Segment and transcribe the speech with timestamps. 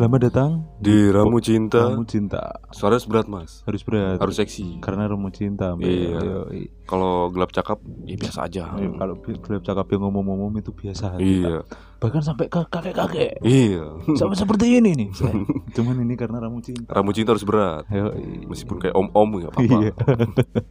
[0.00, 2.56] Selamat datang Di Ramu Cinta Kamu Cinta.
[2.72, 4.16] Suara harus berat mas Harus berat.
[4.16, 5.76] Harus seksi Karena Ramu Cinta.
[5.76, 5.84] Mbak.
[5.84, 6.20] Iya.
[6.24, 6.88] Yoi.
[6.88, 11.20] Kalau gelap cakap ya biasa aja Ayo, Kalau gelap cakap yang ngomong-ngomong itu biasa.
[11.20, 11.68] Iya
[12.00, 13.44] Bahkan sampai ke kakek-kakek.
[13.44, 15.08] Iya Sampai seperti ini nih.
[15.76, 16.88] Cuman ini karena Ramu Cinta.
[16.96, 18.48] Ramu Cinta harus berat Yoi.
[18.48, 19.92] Meskipun kayak om-om gak apa-apa Iya.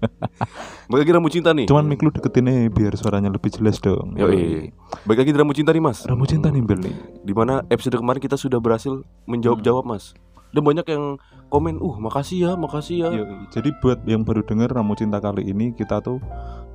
[0.90, 4.18] Balik lagi Ramu Cinta nih Cuman mic lu deketin aja biar suaranya lebih jelas dong.
[4.18, 4.74] Yoi
[5.06, 6.96] Balik lagi di Ramu Cinta nih mas Ramu Cinta nih Bel nih.
[7.22, 10.18] Di mana episode kemarin kita sudah berhasil menjawab-jawab mas
[10.50, 13.50] Dan banyak yang komen Uh makasih ya makasih ya Yoi.
[13.50, 16.22] Jadi buat yang baru denger Ramu Cinta kali ini kita tuh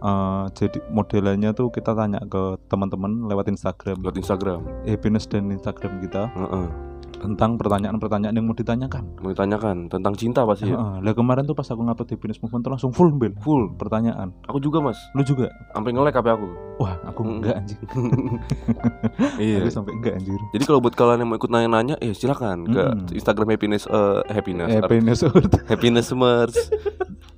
[0.02, 6.02] eh, jadi modelannya tuh kita tanya ke teman-teman lewat Instagram, Buat Instagram happiness dan Instagram
[6.02, 6.93] kita Heeh.
[7.14, 9.04] Tentang pertanyaan-pertanyaan yang mau ditanyakan.
[9.18, 10.76] Mau ditanyakan tentang cinta pasti ya.
[10.76, 14.34] Lah kemarin tuh pas aku ngupload happiness movement tuh langsung full bel, full pertanyaan.
[14.44, 15.48] Aku juga mas Lu juga?
[15.70, 17.32] Sampai nge-like HP aku Wah, aku Mm.
[17.38, 17.78] enggak anjir.
[19.38, 20.40] Iya Aku sampai enggak anjir.
[20.50, 23.14] Jadi kalau buat kalian yang mau ikut nanya-nanya, ya silakan ke Mm.
[23.14, 25.18] Instagram happiness eh, happiness Happiness
[25.66, 26.56] happiness Mers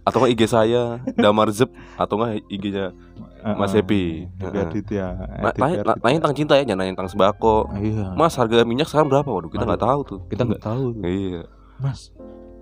[0.03, 2.95] atau IG saya Damar Zep atau nggak IG-nya
[3.55, 4.27] Mas Happy.
[4.37, 4.59] Happy.
[4.59, 5.07] Aditya.
[5.39, 7.57] Na- Aditya nanya, tentang cinta ya, jangan nanya tentang sembako.
[7.79, 8.19] Iya.
[8.19, 9.29] Mas harga minyak sekarang berapa?
[9.29, 10.21] Waduh kita nggak tahu tuh.
[10.27, 10.85] Kita enggak tahu.
[10.91, 11.03] tuh.
[11.07, 11.41] Iya,
[11.79, 12.11] Mas,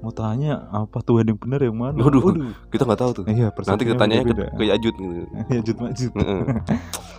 [0.02, 1.96] mau tanya apa Tuhan yang benar yang mana?
[2.00, 2.52] Waduh.
[2.68, 3.24] kita nggak tahu tuh.
[3.28, 5.14] Iya, Nanti kita tanya ke, ke Yajud gitu.
[5.54, 6.12] Ya jut majut.
[6.16, 6.42] Heeh.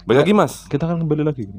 [0.06, 0.54] Balik lagi Mas.
[0.70, 1.50] Kita kan kembali lagi.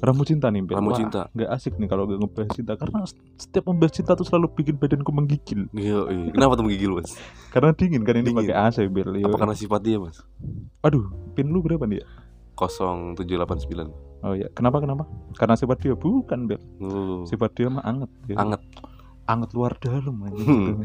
[0.00, 0.64] Ramu cinta nih.
[0.64, 1.20] Ramu Wah, cinta.
[1.36, 2.98] Nggak asik nih kalau nggak ngebahas cinta karena
[3.36, 5.68] setiap membahas cinta tuh selalu bikin badanku menggigil.
[5.76, 6.30] Iya, iya.
[6.32, 7.12] Kenapa tuh menggigil Mas?
[7.52, 9.20] Karena dingin kan ini pakai AC, Bel.
[9.20, 10.22] Apa karena sifat dia Mas?
[10.80, 12.06] Aduh, pin lu berapa nih ya?
[12.58, 14.26] 0789.
[14.26, 15.06] Oh ya, kenapa kenapa?
[15.38, 16.58] Karena sifat dia bukan, Bel.
[16.82, 17.22] Oh.
[17.28, 18.10] Sifat dia mah anget.
[18.26, 18.36] ya.
[18.42, 18.62] Anget.
[19.28, 20.80] Anget luar dalam aja Hmm.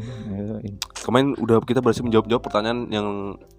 [0.94, 3.06] Kemarin udah kita berhasil menjawab-jawab pertanyaan yang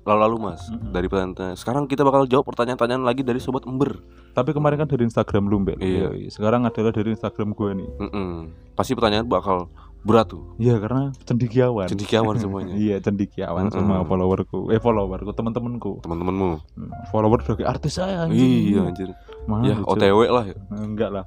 [0.02, 0.90] lalu-lalu mas Mm-mm.
[0.90, 3.98] Dari pertanyaan Sekarang kita bakal jawab pertanyaan-pertanyaan lagi dari Sobat Ember
[4.32, 5.78] Tapi kemarin kan dari Instagram lu, Bel.
[5.78, 6.14] Iya.
[6.28, 7.90] Sekarang adalah dari Instagram gue nih.
[8.00, 8.30] Mm-mm.
[8.74, 11.88] Pasti pertanyaan bakal berat tuh Iya, karena cendikiawan.
[11.88, 13.78] Cendikiawan semuanya Iya, cendikiawan Mm-mm.
[13.82, 14.70] sama followerku.
[14.70, 16.02] Eh, followerku, teman-temanku.
[16.02, 18.38] Teman-temanmu Hmm, Follower kayak artis saya anjing.
[18.70, 19.10] Iya anjir
[19.50, 19.76] Mana, Ya?
[19.82, 21.26] OTW lah ya Enggak lah.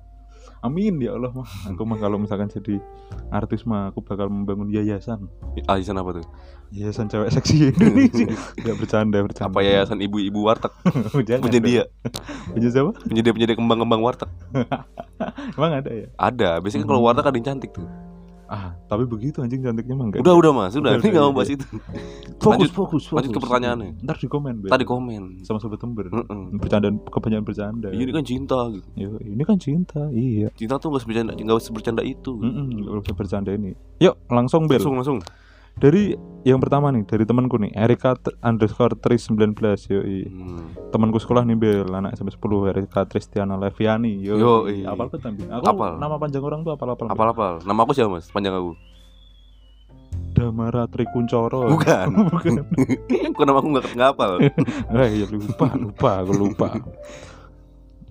[0.59, 1.47] Amin ya Allah mah.
[1.71, 2.83] Aku mah kalau misalkan jadi
[3.31, 5.31] artis mah aku bakal membangun yayasan.
[5.55, 6.27] Yayasan apa tuh?
[6.75, 8.27] Yayasan cewek seksi Indonesia.
[8.59, 9.49] Enggak bercanda, bercanda.
[9.55, 10.75] Apa yayasan ibu-ibu warteg
[11.47, 12.13] Penyedia dong.
[12.59, 12.91] Punya siapa?
[13.07, 14.31] Penyedia-penyedia kembang-kembang warteg
[15.57, 16.07] Emang ada ya?
[16.19, 17.87] Ada Biasanya kan kalau warteg ada yang cantik tuh
[18.49, 20.25] Ah, tapi begitu anjing cantiknya mah enggak.
[20.25, 21.69] Udah udah mas Udah Ini gak udah, mau bahas itu
[22.35, 23.05] fokus, lanjut- fokus, fokus.
[23.13, 23.91] lanjut ke pertanyaannya.
[24.01, 24.71] Ntar di komen, Bel.
[24.73, 26.09] Tadi komen sama sobat tember.
[26.09, 26.57] Mm-mm.
[26.57, 27.89] Bercanda kebanyakan bercanda.
[27.93, 30.49] Iya, Ini kan cinta gitu Yo, ini kan cinta, iya.
[30.55, 33.77] Cinta tuh gak sebercanda Gak sebercanda itu Mm-mm, nggak usah bercanda ini.
[34.01, 34.81] Yuk, langsung Bel.
[34.81, 35.19] Langsung langsung
[35.79, 39.55] Dari yang pertama nih, dari temanku nih, Erika underscore Tris 19
[39.89, 40.27] yoi.
[40.27, 40.91] hmm.
[40.91, 44.39] Temanku sekolah nih Bel, anak SMP 10 Erika Tristiana Leviani yoi.
[44.39, 44.77] Yoi.
[44.83, 45.39] Apal betul.
[45.51, 45.93] Aku Apal.
[45.99, 47.07] nama panjang orang tuh apal-apal.
[47.07, 47.15] Bel.
[47.15, 48.27] Apal-apal Nama aku siapa mas?
[48.27, 48.75] Panjang aku
[50.33, 51.67] Damara Trikuncoro.
[51.69, 52.53] Bukan Bukan.
[53.37, 54.31] Kok nama aku gak ngapal
[54.99, 56.69] Eh, ya lupa, lupa, aku lupa.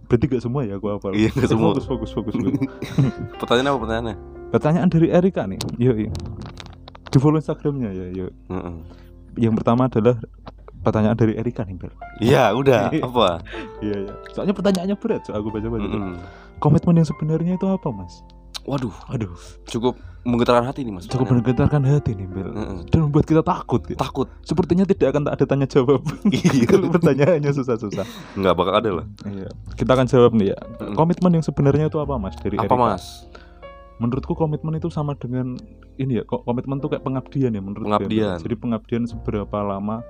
[0.07, 1.11] Berarti gak semua ya aku hafal.
[1.16, 1.72] Iya, nggak Eh, semua.
[1.75, 2.35] Fokus, fokus, fokus.
[3.39, 4.16] Pertanyaan apa pertanyaannya?
[4.51, 5.59] Pertanyaan dari Erika nih.
[5.79, 6.07] Yoi.
[7.07, 8.31] Di follow Instagramnya ya, yuk.
[8.50, 8.75] Heeh.
[9.38, 10.18] Yang pertama adalah
[10.81, 11.94] pertanyaan dari Erika nih, Bel.
[12.19, 13.41] Iya udah Apa?
[13.84, 14.13] Iya, iya.
[14.31, 15.84] Soalnya pertanyaannya berat, so aku baca-baca.
[15.84, 16.16] Mm-mm.
[16.57, 18.23] Komitmen yang sebenarnya itu apa, Mas?
[18.68, 19.31] Waduh Aduh,
[19.63, 19.95] Cukup
[20.28, 22.51] menggetarkan hati nih mas cukup menggetarkan hati nih, Bel.
[22.51, 22.84] Mm-mm.
[22.91, 23.79] Dan membuat kita takut.
[23.88, 23.95] Ya.
[23.95, 26.03] Takut Sepertinya tidak akan ada tanya jawab.
[26.28, 26.68] Iya.
[26.75, 28.03] Kalau pertanyaannya susah-susah.
[28.35, 29.47] Nggak bakal ada lah Iya.
[29.79, 30.57] Kita akan jawab nih ya.
[30.84, 30.95] Mm-mm.
[31.00, 32.35] Komitmen yang sebenarnya itu apa, Mas?
[32.39, 32.75] Dari Apa Erika?
[32.75, 33.03] mas?
[33.97, 35.57] Menurutku komitmen itu sama dengan
[35.97, 36.23] ini ya.
[36.23, 38.37] Kok komitmen itu kayak pengabdian ya menurut Pengabdian.
[38.37, 40.05] Jadi pengabdian seberapa lama?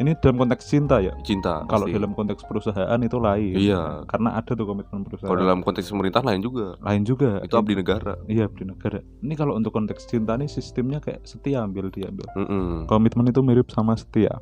[0.00, 1.12] Ini dalam konteks cinta ya.
[1.20, 1.92] Cinta Kalau pasti.
[1.92, 3.52] dalam konteks perusahaan itu lain.
[3.52, 5.28] Iya Karena ada tuh komitmen perusahaan.
[5.28, 7.44] Kalau dalam konteks pemerintah lain juga lain juga.
[7.44, 9.04] Itu abdi negara Iya abdi negara.
[9.20, 12.24] Ini kalau untuk konteks cinta nih sistemnya kayak setia ambil diambil.
[12.32, 12.88] Mm-mm.
[12.88, 14.40] Komitmen itu mirip sama setia.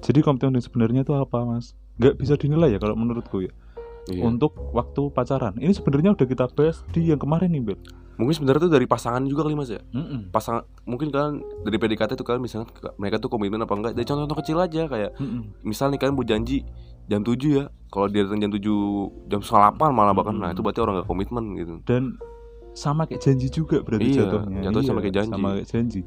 [0.00, 1.76] Jadi komitmen yang sebenarnya itu apa mas?
[2.00, 3.52] Gak bisa dinilai ya kalau menurutku ya.
[4.08, 4.24] Iya.
[4.24, 5.52] Untuk waktu pacaran.
[5.60, 7.80] Ini sebenarnya udah kita bahas di yang kemarin nih Bel.
[8.18, 10.28] Mungkin sebenarnya tuh dari pasangan juga kali mas ya Mm-mm.
[10.28, 12.66] Pasangan Mungkin kalian dari PDKT tuh kalian misalnya
[12.98, 15.62] Mereka tuh komitmen apa enggak Dari contoh-contoh kecil aja kayak Mm-mm.
[15.62, 16.66] Misal nih kalian mau janji
[17.06, 18.58] Jam 7 ya Kalau dia datang jam 7
[19.26, 20.52] Jam setengah 8 malah bahkan Nah Mm-mm.
[20.52, 22.18] itu berarti orang gak komitmen gitu Dan
[22.74, 24.60] sama kayak janji juga berarti Iya, jatuhnya.
[24.66, 25.32] jatuh sama kayak janji.
[25.32, 26.00] Sama kayak janji.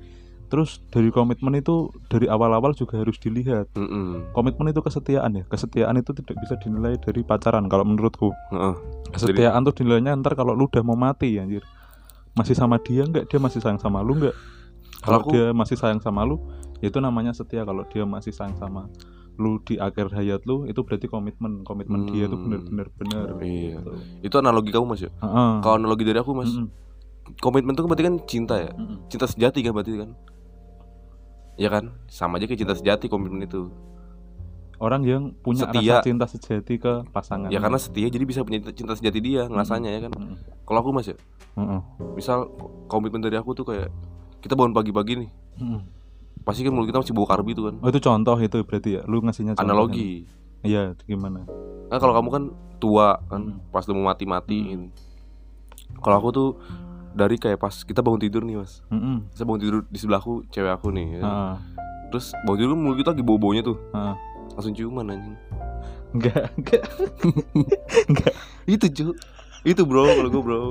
[0.48, 1.76] Terus dari komitmen itu
[2.08, 3.68] dari awal-awal juga harus dilihat.
[3.72, 4.32] Mm-mm.
[4.32, 5.44] Komitmen itu kesetiaan ya.
[5.48, 8.32] Kesetiaan itu tidak bisa dinilai dari pacaran kalau menurutku.
[8.52, 8.76] Heeh.
[9.12, 11.60] Kesetiaan tuh dinilainya ntar kalau lu udah mau mati anjir.
[12.32, 13.28] Masih sama dia enggak?
[13.28, 14.36] Dia masih sayang sama lu enggak?
[15.02, 16.38] Kalau aku dia masih sayang sama lu,
[16.80, 17.66] itu namanya setia.
[17.66, 18.88] Kalau dia masih sayang sama
[19.36, 21.66] lu di akhir hayat lu, itu berarti komitmen.
[21.66, 22.46] Komitmen dia itu Hmm.
[22.48, 23.26] benar-benar benar.
[23.42, 23.80] Iya.
[23.82, 23.92] Gitu.
[24.22, 25.52] Itu analogi kamu mas ya Heeh.
[25.66, 26.70] Kalau analogi dari aku mas Mm-mm.
[27.42, 28.72] komitmen itu berarti kan cinta ya.
[28.78, 29.10] Mm-mm.
[29.10, 30.10] Cinta sejati kan berarti kan.
[31.60, 31.92] Ya kan?
[32.08, 33.68] Sama aja kayak cinta sejati komitmen itu.
[34.82, 35.78] Orang yang punya Setia.
[35.94, 39.90] rasa cinta sejati ke pasangan Ya karena setia jadi bisa punya cinta sejati dia ngerasanya
[39.92, 40.12] ya kan.
[40.12, 40.36] Mm-mm.
[40.66, 41.18] Kalau aku Mas ya,
[41.54, 41.80] Mm-mm.
[42.14, 42.50] misal
[42.88, 43.94] komitmen dari aku tuh kayak
[44.40, 45.82] kita bangun pagi-pagi nih, Mm-mm.
[46.42, 47.76] pasti kan mulut kita masih bau karbi tuh kan.
[47.78, 50.26] oh itu contoh itu berarti ya lu ngasihnya contoh Analogi.
[50.26, 50.64] kan?
[50.64, 51.46] iya gimana
[51.86, 52.44] Nah kalau kamu kan
[52.78, 53.70] tua kan, Mm.
[53.70, 54.90] pas udah mau mati-matiin.
[55.96, 56.50] Kalau aku tuh
[57.12, 59.28] dari kayak pas kita bangun tidur nih mas, Mm-mm.
[59.30, 61.08] saya bangun tidur di sebelahku cewek aku nih.
[61.14, 61.22] ya.
[61.22, 61.56] Ah,
[62.08, 64.16] Terus bangun tidur mulut kita lagi bau-baunya tuh, ah.
[64.54, 65.36] Langsung ciuman anjing.
[66.12, 66.84] enggak enggak
[68.10, 68.34] enggak
[68.64, 69.06] Itu cu,
[69.64, 70.62] itu bro kalau gue bro.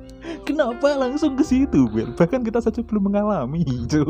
[0.48, 2.10] kenapa langsung ke situ Bel?
[2.12, 4.02] bahkan kita saja belum mengalami itu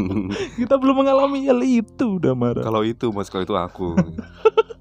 [0.58, 3.94] kita belum mengalami hal itu udah marah kalau itu mas, kalau itu aku.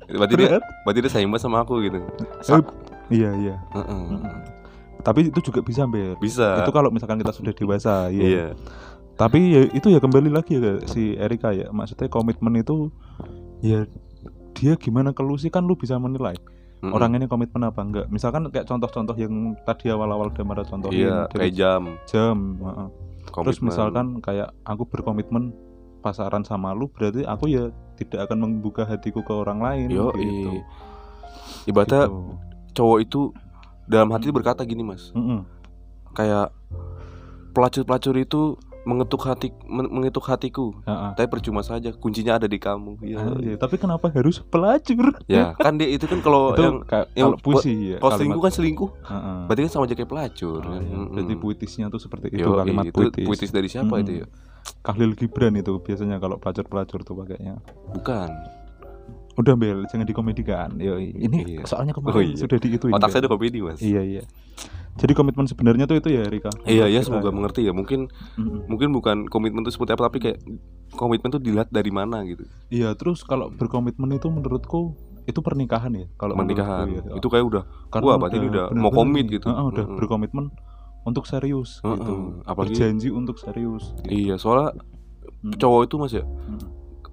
[0.08, 2.00] berarti dia, berarti dia sayang banget sama aku gitu.
[2.42, 2.64] Sa-
[3.08, 4.02] iya iya Heeh.
[5.02, 6.60] tapi itu juga bisa Bel Bisa.
[6.60, 8.46] itu kalau misalkan kita sudah dewasa ya Iya.
[9.16, 12.90] tapi ya itu ya kembali lagi ya si Erika ya maksudnya komitmen itu
[13.62, 13.86] ya
[14.52, 16.36] dia gimana ke lu sih kan lu bisa menilai
[16.82, 16.92] Mm-mm.
[16.92, 19.32] orang ini komitmen apa enggak misalkan kayak contoh-contoh yang
[19.62, 21.82] tadi awal-awal Damara contohin Iya, kayak jam.
[22.04, 22.88] jam heeh.
[23.32, 25.54] terus misalkan kayak aku berkomitmen
[26.02, 30.58] pasaran sama lu berarti aku ya tidak akan membuka hatiku ke orang lain Yo, gitu.
[31.64, 32.20] ibaratnya Gitu.
[32.74, 33.22] cowok itu
[33.86, 35.46] dalam hati berkata gini mas, Mm-mm.
[36.12, 36.50] kayak
[37.52, 38.42] pelacur-pelacur itu
[38.84, 41.12] mengetuk hati men- mengetuk hatiku Heeh.
[41.14, 45.76] tapi percuma saja kuncinya ada di kamu ya Anjay, tapi kenapa harus pelacur ya kan
[45.76, 48.90] dia itu kan kalau itu yang kayak yang kalau puisi ya kalau selingkuh kan selingkuh
[49.04, 49.38] Heeh.
[49.46, 50.82] berarti kan sama aja kayak pelacur Oh, iya.
[50.82, 51.14] Mm-mm.
[51.14, 53.24] Berarti puitisnya tuh seperti itu Yo, kalimat itu puitis.
[53.24, 54.04] puitis dari siapa Mm-mm.
[54.04, 54.28] itu ya
[54.82, 57.58] Kahlil Gibran itu biasanya kalau pelacur-pelacur tuh pakainya.
[57.92, 58.30] bukan
[59.34, 60.76] Udah bel, jangan dikomedikan.
[60.76, 61.64] Yo, ini Iya.
[61.64, 62.38] soalnya Oh, kemarin iya.
[62.38, 62.92] sudah diituin.
[62.92, 64.24] otak saya ada komedi mas Iya iya.
[64.94, 66.52] Jadi komitmen sebenarnya tuh itu ya Rika.
[66.64, 68.68] iya iya semoga mengerti ya mungkin Mm-mm.
[68.68, 70.40] mungkin bukan komitmen itu seperti apa tapi kayak
[70.92, 74.94] komitmen itu dilihat dari mana gitu Iya, terus kalau berkomitmen itu menurutku
[75.24, 76.06] itu pernikahan ya.
[76.16, 77.02] Kalau pernikahan ya.
[77.14, 79.48] itu kayak udah Karena wah, berarti ini udah mau komit gitu.
[79.48, 79.98] Heeh, udah Mm-mm.
[79.98, 80.46] berkomitmen
[81.02, 82.14] untuk serius Heeh, gitu.
[82.44, 83.94] apalagi- Berjanji untuk serius.
[84.04, 84.76] iya soalnya
[85.40, 85.58] Mm.
[85.58, 86.62] cowok itu mas ya Mm.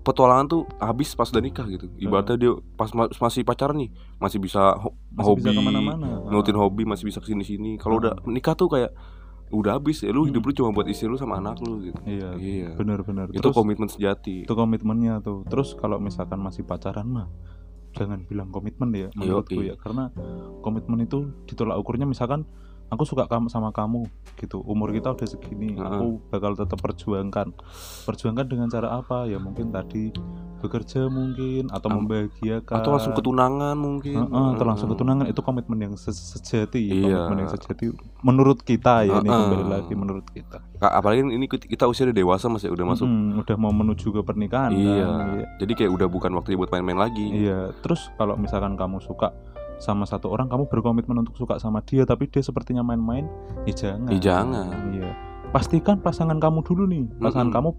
[0.08, 1.84] Petualangan tuh habis pas udah nikah gitu.
[1.94, 6.08] Ibaratnya dia pas ma- masih pacaran nih masih bisa ho- Masih hobi bisa ke mana-mana.
[6.24, 7.70] nurutin hobi masih bisa ke sini sini.
[7.76, 8.96] Kalau udah nikah tuh kayak
[9.48, 12.00] udah habis ya lu hidup lu cuma buat istri lu sama anak lu gitu.
[12.02, 12.36] Iya.
[12.36, 12.68] iya.
[12.72, 13.28] Benar-benar.
[13.28, 14.44] itu Terus- komitmen sejati.
[14.44, 15.44] itu komitmennya tuh.
[15.44, 17.28] Terus kalau misalkan masih pacaran mah
[17.90, 19.76] jangan bilang komitmen ya menurutku ya.
[19.76, 20.08] Karena
[20.60, 22.44] komitmen itu ditolak ukurnya misalkan
[22.88, 24.62] aku suka kamu sama kamu gitu.
[24.62, 25.82] Umur kita udah segini Heeh.
[25.82, 27.52] aku bakal tetap perjuangkan.
[28.04, 29.26] Perjuangkan dengan cara apa?
[29.26, 30.10] Ya mungkin tadi
[30.58, 32.82] bekerja mungkin atau Am- membahagiakan.
[32.82, 34.26] atau langsung ketunangan mungkin.
[34.26, 35.30] Heeh, atau langsung ketunangan.
[35.30, 37.16] Itu komitmen yang se- sejati ya, Iya.
[37.24, 37.84] komitmen yang sejati
[38.20, 39.38] menurut kita ya ini Heeh.
[39.38, 40.58] kembali lagi menurut kita.
[40.78, 43.06] Apalagi ini kita usia udah dewasa mas ya udah masuk.
[43.06, 45.06] Mm-mm, udah mau menuju ke pernikahan iya.
[45.06, 45.44] kan, iya.
[45.58, 47.26] jadi kayak udah bukan waktunya buat main-main lagi.
[47.46, 49.30] Iya, terus kalau misalkan kamu suka
[49.78, 53.26] sama satu orang, kamu berkomitmen untuk suka sama dia, tapi dia sepertinya main-main,
[53.62, 54.08] ya jangan.
[54.08, 54.66] Ya jangan.
[54.90, 55.10] Iya.
[55.48, 57.56] Pastikan pasangan kamu dulu nih, pasangan Mm-mm.
[57.56, 57.70] kamu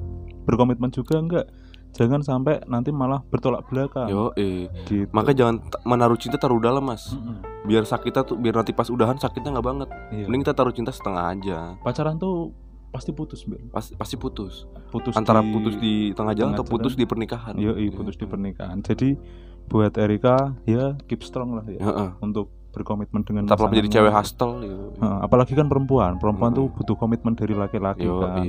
[0.43, 1.45] berkomitmen juga enggak.
[1.89, 4.05] Jangan sampai nanti malah bertolak belakang.
[4.07, 5.09] yo eh Gitu.
[5.09, 7.41] maka jangan menaruh cinta taruh dalam mas Mm-mm.
[7.63, 10.25] biar sakitnya tuh biar nanti pas udahan sakitnya nggak banget Iya.
[10.25, 12.53] mending kita taruh cinta setengah aja Pacaran tuh
[12.87, 13.57] pasti putus, Bel.
[13.67, 17.01] pasti pasti putus Putus antara di- putus di tengah jalan tengah atau putus jalan.
[17.01, 18.77] di pernikahan Yoi, putus di pernikahan.
[18.79, 19.09] Jadi
[19.69, 22.09] buat Erika ya keep strong lah ya Heeh.
[22.19, 24.77] untuk berkomitmen dengan tetaplah menjadi cewek hustle yo.
[24.95, 26.69] Heeh, apalagi kan perempuan, perempuan Mm-mm.
[26.69, 28.45] tuh butuh komitmen dari laki-laki kan.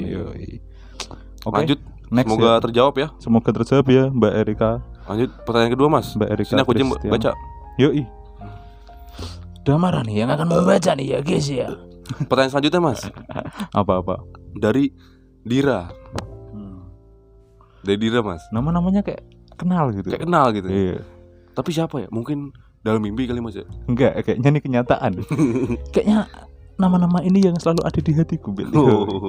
[1.41, 1.79] Oke, lanjut
[2.11, 2.61] next semoga ya.
[2.61, 4.71] terjawab ya Semoga terjawab ya Mbak Erika,
[5.07, 6.51] lanjut pertanyaan kedua mas Mbak Erika.
[6.53, 6.73] sini aku
[7.07, 7.31] baca
[7.77, 8.05] Yoi.
[9.61, 11.69] Damara nih yang akan membaca nih ya guys ya.
[12.29, 13.01] pertanyaan selanjutnya mas
[13.81, 14.21] Apa-apa?
[14.53, 14.93] dari
[15.41, 15.89] Dira
[17.81, 19.25] dari Dira mas Nama-namanya kayak
[19.61, 20.09] kenal gitu.
[20.09, 20.99] kayak kenal gitu Iya.
[21.53, 22.51] tapi siapa ya mungkin
[22.81, 25.13] dalam mimpi kali mas ya Enggak, kayaknya ini kenyataan.
[25.93, 26.25] kayaknya
[26.75, 28.73] nama-nama ini yang selalu ada di hatiku, Bel.
[28.73, 29.29] oh,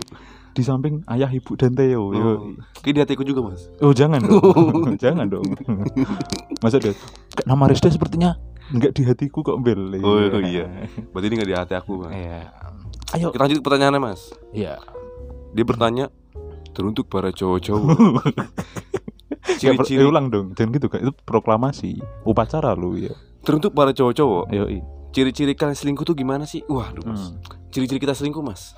[0.51, 2.11] Di samping ayah, ibu dan Theo.
[2.11, 2.55] oh.
[2.79, 4.39] Kayak di hatiku juga mas Oh, jangan dong.
[5.03, 5.43] jangan dong.
[6.59, 6.95] Masa kayak
[7.43, 8.39] nama Rizda sepertinya
[8.71, 9.99] enggak di hatiku kok, Bel.
[9.99, 10.71] Oh, iya.
[11.11, 12.47] berarti ini nggak di hati aku mas Iya.
[13.11, 13.27] Ayo.
[13.29, 14.79] kita lanjut ke pertanyaannya mas Iya.
[15.51, 16.07] dia bertanya
[16.71, 17.99] teruntuk para cowok-cowok
[19.41, 21.01] Ciri-ciri ulang dong, jangan gitu kan.
[21.01, 23.13] Itu proklamasi, upacara lu ya.
[23.41, 24.85] teruntuk para cowok-cowok Yoi.
[25.09, 27.41] ciri-ciri kalian selingkuh tuh gimana sih waduh mas Hmm.
[27.67, 28.77] ciri-ciri kita selingkuh mas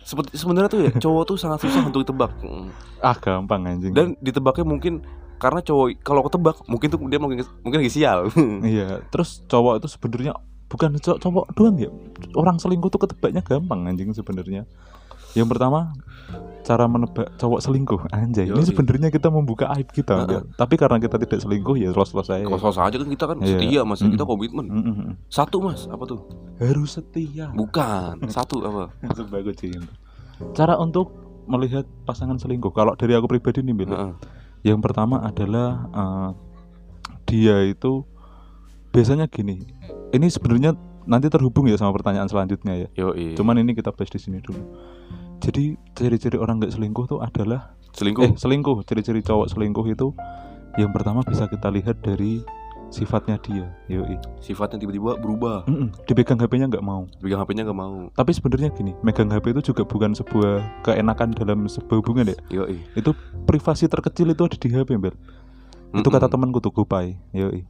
[0.00, 2.74] seperti sebenarnya tuh ya cowok tuh sangat susah untuk ditebak Mm.
[2.98, 3.90] Ah, gampang anjing.
[3.90, 8.26] dan ditebaknya mungkin karena cowok kalau ketebak mungkin tuh dia mungkin mungkin lagi sial
[8.66, 10.34] iya, terus cowok itu sebenarnya
[10.66, 11.90] bukan cowok cowok doang ya
[12.34, 14.66] orang selingkuh tuh ketebaknya gampang anjing sebenarnya
[15.34, 15.92] yang pertama
[16.64, 20.24] cara menebak cowok selingkuh anjay ini sebenarnya kita membuka aib kita.
[20.24, 20.48] Bel.
[20.56, 23.48] tapi karena kita tidak selingkuh ya los-los aja Kalau salah aja kan kita kan Iya.
[23.60, 24.30] setia mas, kita Mm.
[24.32, 24.66] komitmen.
[24.72, 25.12] Mm, mm, mm.
[25.28, 26.24] Satu mas, apa tuh?
[26.56, 28.96] harus setia Bukan, satu apa?
[29.12, 29.60] Sebagus
[30.56, 31.12] cara untuk
[31.44, 34.12] melihat pasangan selingkuh kalau dari aku pribadi nih Heeh.
[34.64, 36.30] yang pertama adalah eh,
[37.28, 38.08] dia itu
[38.88, 39.68] biasanya gini
[40.10, 40.72] ini sebenarnya
[41.04, 43.36] nanti terhubung ya sama pertanyaan selanjutnya ya Yoi.
[43.36, 44.62] cuman ini kita bahas di sini dulu
[45.44, 48.24] jadi ciri-ciri orang nggak selingkuh tuh adalah selingkuh.
[48.24, 50.08] eh selingkuh ciri-ciri cowok selingkuh itu
[50.74, 52.40] yang pertama bisa kita lihat dari
[52.88, 55.66] sifatnya dia yoi Sifatnya tiba-tiba berubah.
[55.66, 58.06] Mm-mm, dipegang HP-nya nggak mau Pegang HP-nya gak mau.
[58.14, 62.78] tapi sebenarnya gini megang HP itu juga bukan sebuah keenakan dalam sebuah hubungan ya Yoi.
[62.94, 63.10] itu
[63.44, 64.94] privasi terkecil itu ada di HP
[65.94, 66.34] Mbak itu kata Mm-mm.
[66.34, 67.62] temanku tuh Gopai yoi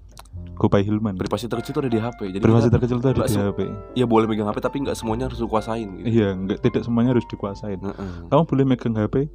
[0.55, 2.21] Gopai Hilman Privasi terkecil itu ada di HP.
[2.31, 3.59] Jadi privasi terkecil itu ada di HP
[3.95, 6.07] ya boleh megang HP tapi nggak semuanya harus dikuasain gitu.
[6.07, 8.13] iya nggak tidak semuanya harus dikuasain Heeh.
[8.27, 9.29] kamu boleh megang HP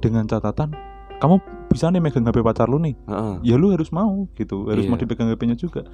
[0.00, 0.72] dengan catatan
[1.14, 1.38] kamu
[1.68, 2.96] bisa nih megang HP pacar lu nih
[3.42, 4.90] ya lu harus mau gitu harus Iya.
[4.90, 5.84] mau dipegang HP-nya juga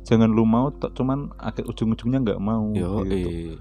[0.00, 3.28] jangan lu mau cuman akhir ujung-ujungnya nggak mau Yo, gitu.
[3.28, 3.54] eh,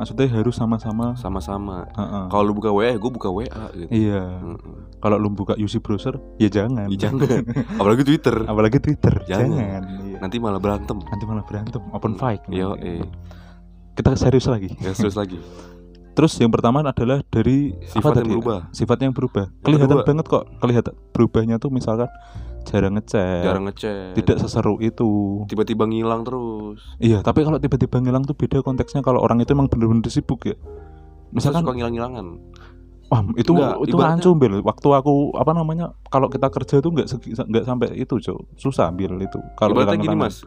[0.00, 1.84] maksudnya harus sama-sama sama-sama.
[1.92, 2.24] Heeh.
[2.26, 3.90] Kalau lu buka WA, gue buka WA gitu.
[3.90, 4.56] iya Heeh.
[4.96, 7.44] kalau lu buka UC browser ya jangan Ya, jangan.
[7.76, 8.32] Apalagi Twitter.
[8.42, 9.52] apalagi Twitter Jangan.
[9.52, 10.16] jangan, Iya.
[10.18, 10.96] Nanti malah berantem.
[10.98, 12.96] nanti malah berantem open fight Yo, nanti.
[12.96, 13.04] eh.
[13.92, 15.36] kita serius lagi Ya, terus lagi.
[16.16, 18.30] terus yang pertama adalah dari Sifat apa yang tadi?
[18.34, 18.58] berubah.
[18.72, 22.08] sifat yang berubah kelihatan banget kok kelihatan berubahnya tuh misalkan
[22.62, 24.14] jarang ngechat Jarang ngechat.
[24.14, 26.80] tidak seseru itu Tiba-tiba ngilang terus.
[26.98, 30.56] iya tapi kalau tiba-tiba ngilang tuh beda konteksnya kalau orang itu emang bener-bener sibuk ya
[31.30, 32.26] Misalkan misalkan suka ngilang-ngilangan.
[33.06, 37.06] wah itu Enggak, itu hancur bil waktu aku apa namanya kalau kita kerja tuh nggak
[37.44, 40.42] nggak sampai itu cok susah bil itu kalau Ibaratnya gini mas.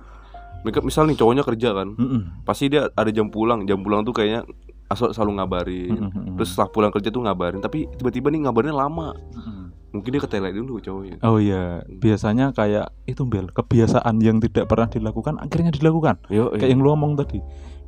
[0.63, 2.47] Mereka misal nih cowoknya kerja kan, Mm-mm.
[2.47, 3.67] pasti dia ada jam pulang.
[3.67, 4.47] Jam pulang tuh kayaknya
[4.87, 5.91] asal selalu ngabarin.
[5.91, 6.35] Mm-mm, mm-mm.
[6.39, 9.11] Terus setelah pulang kerja tuh ngabarin, tapi tiba-tiba nih ngabarinnya lama.
[9.11, 9.52] Mm-mm.
[9.93, 11.21] Mungkin dia ke tele dulu cowoknya.
[11.21, 16.65] oh iya biasanya kayak itu bil kebiasaan yang tidak pernah dilakukan akhirnya dilakukan Yo, kayak
[16.67, 17.37] yang lu omong tadi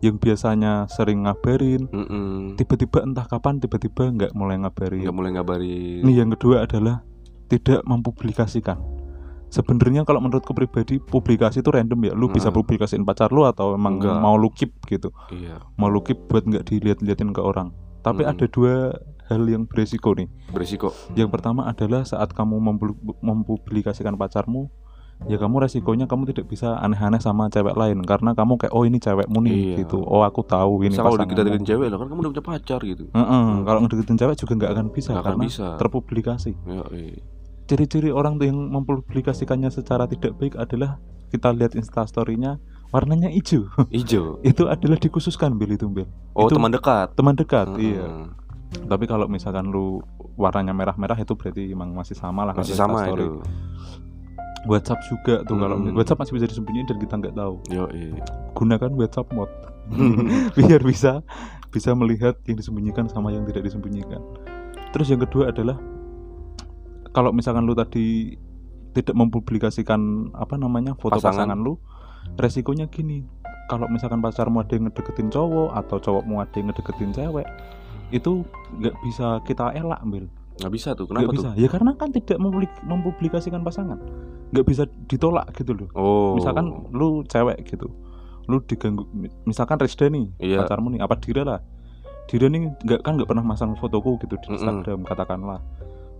[0.06, 2.56] yang biasanya sering ngabarin Mm-mm.
[2.56, 6.06] tiba-tiba entah kapan tiba-tiba nggak mulai ngabarin nggak mulai ngabarin.
[6.06, 7.02] ini yang kedua adalah
[7.50, 8.78] tidak mempublikasikan
[9.50, 13.98] sebenarnya kalau menurutku pribadi publikasi itu random ya lu bisa publikasiin pacar lu atau emang
[13.98, 14.20] Enggak.
[14.20, 17.72] mau lu keep gitu Iya, mau lu keep buat nggak dilihat-liatin ke orang
[18.04, 18.34] tapi Mm-mm.
[18.36, 18.74] ada dua
[19.26, 20.94] hal yang beresiko nih beresiko.
[21.14, 24.70] yang pertama adalah saat kamu mempu- mempublikasikan pacarmu
[25.24, 28.98] ya kamu resikonya kamu tidak bisa aneh-aneh sama cewek lain karena kamu kayak oh ini
[28.98, 29.76] cewekmu nih Iya.
[29.82, 32.46] gitu oh aku tahu ini Misal kalau kita deketin cewek lah kan kamu udah punya
[32.46, 33.04] pacar gitu.
[33.10, 35.68] Heeh, kalau ngedeketin cewek juga nggak akan bisa akan karena bisa.
[35.76, 37.16] terpublikasi Yo, iya.
[37.64, 44.38] ciri-ciri orang tuh yang mempublikasikannya secara tidak baik adalah kita lihat instastorynya warnanya hijau Ijo.
[44.46, 47.16] itu adalah dikhususkan bil itu bil Oh, Itu teman dekat.
[47.16, 47.96] teman dekat Heeh.
[47.96, 48.06] iya
[48.84, 50.04] tapi kalau misalkan lu
[50.36, 53.26] warnanya merah-merah itu berarti emang masih sama lah Masih kalau sama Instastory.
[53.26, 53.40] itu.
[54.66, 55.94] WhatsApp juga tuh kalau Hmm.
[55.94, 58.18] WhatsApp masih bisa disembunyiin dan kita nggak tahu Yo, iya.
[58.52, 59.54] gunakan WhatsApp mode
[60.58, 61.22] biar bisa
[61.70, 64.22] bisa melihat yang disembunyikan sama yang tidak disembunyikan
[64.90, 65.78] terus yang kedua adalah
[67.12, 68.36] kalau misalkan lu tadi
[68.92, 70.00] tidak mempublikasikan
[70.34, 71.52] apa namanya foto Pasangan.
[71.52, 71.74] pasangan, lu
[72.36, 73.22] resikonya gini
[73.66, 77.46] kalau misalkan pacarmu ada yang ngedeketin cowok atau cowokmu ada yang ngedeketin cewek
[78.10, 81.04] itu nggak bisa kita elak Bil Nggak bisa tuh.
[81.06, 81.60] Kenapa bisa tuh?
[81.60, 84.00] ya karena kan tidak mempublik- mempublikasikan pasangan
[84.48, 86.34] nggak bisa ditolak gitu loh Oh.
[86.34, 87.92] misalkan lu cewek gitu
[88.46, 90.64] lu diganggu mi- misalkan Rizda nih Iya.
[90.64, 91.60] pacarmu nih apa Dira lah
[92.26, 94.54] Dira nih nggak kan nggak pernah masang fotoku gitu di.
[94.54, 95.60] Instagram katakanlah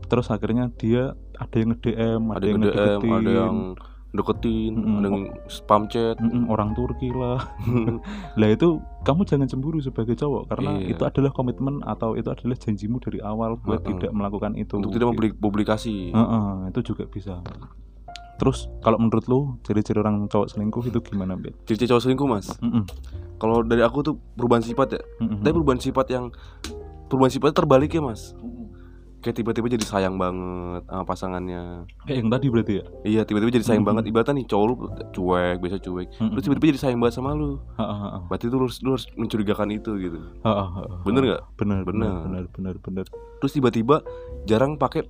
[0.06, 3.56] terus akhirnya dia ada yang nge-DM ada, ada yang yang DM, ada yang
[4.16, 4.98] deketin, Mm-mm.
[4.98, 6.16] ada yang spam chat.
[6.18, 7.40] Mm-mm, orang Turki lah
[8.40, 10.92] lah itu kamu jangan cemburu sebagai cowok karena Iya.
[10.92, 13.96] itu adalah komitmen atau itu adalah janjimu dari awal buat Heeh.
[13.96, 15.38] tidak melakukan itu Untuk tidak gitu.
[15.38, 16.10] publikasi.
[16.10, 17.40] Heeh, itu juga bisa
[18.36, 21.56] terus kalau menurut lu ciri-ciri orang cowok selingkuh itu gimana Bet?
[21.64, 22.52] Ciri-ciri cowok selingkuh, Mas.
[22.60, 22.84] Mm-mm,
[23.36, 25.02] Kalau dari aku tuh perubahan sifat ya.
[25.18, 25.40] mm-mm.
[25.40, 26.26] Tapi perubahan sifat yang
[27.08, 28.36] perubahan sifatnya terbalik ya, Mas.
[29.26, 31.90] Kayak tiba-tiba jadi sayang banget sama pasangannya.
[32.06, 32.84] Kayak yang tadi berarti ya?
[33.02, 33.98] Iya, tiba-tiba jadi sayang Mm-mm.
[33.98, 34.14] banget.
[34.14, 34.76] Ibaratnya nih cowok lu
[35.18, 36.08] cuek, biasa cuek.
[36.14, 37.58] Terus tiba-tiba jadi sayang banget sama lu.
[37.74, 38.22] Heeh, heeh.
[38.30, 40.20] Berarti itu lu harus, lu harus mencurigakan itu gitu.
[40.46, 40.98] Heeh, heeh.
[41.10, 41.42] Bener nggak?
[41.58, 42.44] Bener, bener, Bener.
[42.54, 43.06] bener, bener.
[43.42, 44.06] Terus tiba-tiba
[44.46, 45.10] jarang pakai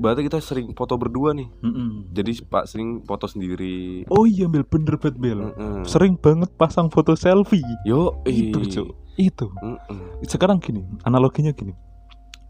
[0.00, 1.52] berarti kita sering foto berdua nih.
[1.60, 2.08] Mm-mm.
[2.08, 4.08] Jadi Pak sering foto sendiri.
[4.08, 5.52] Oh iya Bel, bener banget Bel.
[5.52, 5.84] Mm-mm.
[5.84, 7.60] Sering banget pasang foto selfie.
[7.84, 8.64] Yo, Itu.
[8.64, 8.88] Cuk.
[9.20, 9.52] Itu.
[9.60, 10.24] Mm-mm.
[10.24, 11.76] Sekarang gini, analoginya gini.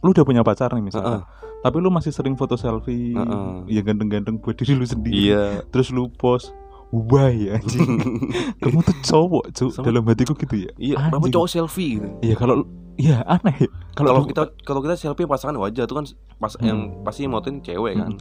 [0.02, 1.22] Lu udah punya pacar nih misalnya.
[1.22, 1.22] Heeh.
[1.62, 3.50] Tapi lu masih sering foto selfie Heeh.
[3.70, 5.30] yang ganteng-ganteng buat diri lu sendiri.
[5.30, 5.62] Iya.
[5.68, 6.50] Terus lu post
[6.90, 7.96] why anjing
[8.60, 11.32] kamu tuh cowok cu Sama- dalam hatiku gitu ya Iya, Anjing.
[11.32, 12.08] cowok selfie gitu.
[12.20, 16.06] iya kalau iya aneh Kalau kalau kita kalau kita selfie pasangan wajar tuh kan
[16.36, 16.66] pas Hmm.
[16.66, 18.12] yang pasti motoin cewek kan.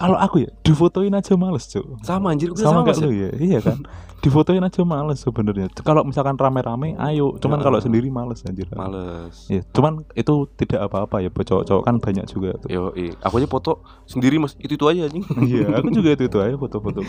[0.00, 3.04] Kalau aku ya difotoin aja males cu Sama anjir gue sama sama, kayak sih.
[3.04, 3.78] lu ya iya kan
[4.24, 7.66] difotoin aja males sebenarnya kalau misalkan rame-rame ayo cuman Heeh.
[7.68, 9.48] kalau sendiri males anjir Males.
[9.48, 12.68] Iya, cuman itu tidak apa-apa ya buat cowok-cowok kan banyak juga tuh.
[12.68, 12.82] Yo,
[13.20, 14.56] aku aja foto sendiri Mas.
[14.56, 15.24] Itu itu aja anjing.
[15.40, 17.00] Iya, aku juga itu itu aja foto-foto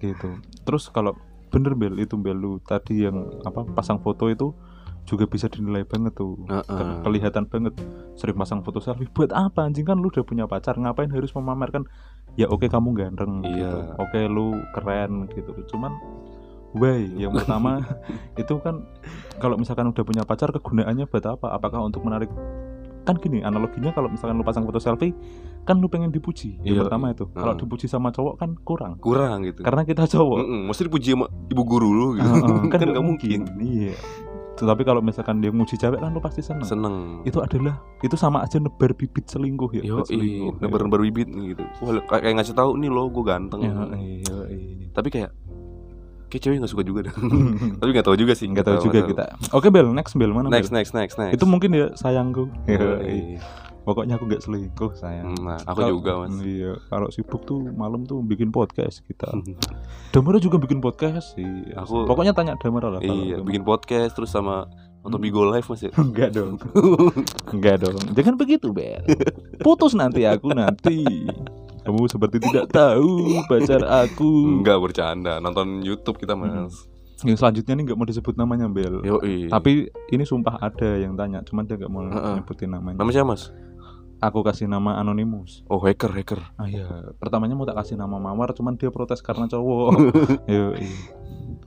[0.00, 0.28] gitu.
[0.64, 1.14] Terus kalau
[1.52, 4.56] bener bel itu bel lu tadi yang apa pasang foto itu
[5.02, 6.38] juga bisa dinilai banget tuh.
[6.44, 6.62] Heeh.
[6.64, 7.74] Ke- Kelihatan banget
[8.14, 11.84] sering pasang foto selfie buat apa anjing kan lu udah punya pacar ngapain harus memamerkan
[12.32, 13.52] ya oke kamu ganteng gitu.
[13.52, 13.98] Iya.
[13.98, 15.50] Oke lu keren gitu.
[15.68, 15.92] Cuman
[16.72, 17.82] why yang pertama
[18.40, 18.86] itu kan
[19.36, 21.50] kalau misalkan udah punya pacar kegunaannya buat apa?
[21.50, 22.30] Apakah untuk menarik
[23.02, 25.10] kan gini analoginya kalau misalkan lu pasang foto selfie
[25.60, 27.60] kan lu pengen dipuji yang Iya, pertama itu kalau Heeh.
[27.60, 29.60] dipuji sama cowok kan kurang Kurang gitu.
[29.60, 32.22] karena kita cowok Mm-mm, Mesti dipuji sama ibu guru lu gitu.
[32.24, 33.40] Heeh, kan nggak nggak mungkin.
[33.58, 33.98] iya
[34.64, 36.96] tapi kalau misalkan dia muji cewek kan lu pasti seneng Seneng.
[37.22, 40.60] itu adalah itu sama aja nebar bibit selingkuh ya Yo, selingkuh, ya.
[40.60, 41.62] nebar-nebar bibit nih gitu.
[41.80, 43.60] Wah, kayak ngasih tahu nih lo gue ganteng.
[43.60, 43.72] Iya,
[44.48, 44.88] iya.
[44.90, 45.30] Tapi kayak
[46.26, 47.14] kayak cewek nggak suka juga dah.
[47.80, 48.48] Tapi nggak tahu juga sih.
[48.48, 50.80] nggak tahu juga kita oke bel next bel mana Next, Bel?
[50.80, 51.34] next, next, next.
[51.34, 53.38] itu mungkin ya sayangku Yo, Iya,
[53.82, 55.34] pokoknya aku nggak selingkuh sayang.
[55.38, 56.38] Nah, aku Kalau- juga mas.
[56.40, 59.26] iya kalau sibuk tuh malam tuh bikin podcast kita.
[60.10, 61.46] Damara juga bikin podcast sih.
[61.74, 64.70] Aku- pokoknya tanya Damara lah iya, bikin podcast terus sama
[65.02, 65.26] nonton Hmm.
[65.26, 65.90] Bigo Live mas ya.
[65.98, 66.62] enggak dong.
[67.50, 67.98] Enggak dong.
[68.12, 69.02] Jangan begitu Bel.
[69.58, 71.02] Putus nanti aku nanti.
[71.82, 74.62] Kamu seperti tidak tahu pacar aku.
[74.62, 76.86] Enggak bercanda, nonton YouTube kita mas.
[77.22, 78.98] yang selanjutnya nih nggak mau disebut namanya Bel.
[79.02, 82.34] Yo, tapi ini sumpah ada yang tanya cuman dia nggak mau Heeh.
[82.34, 82.98] nyebutin namanya.
[82.98, 83.54] Nama siapa mas?
[84.22, 86.40] Aku kasih nama anonimus Oh hacker, hacker.
[86.54, 86.86] ah iya
[87.16, 89.90] pertamanya mau tak kasih nama mawar cuman dia protes karena cowok
[90.46, 90.94] Yo, iya.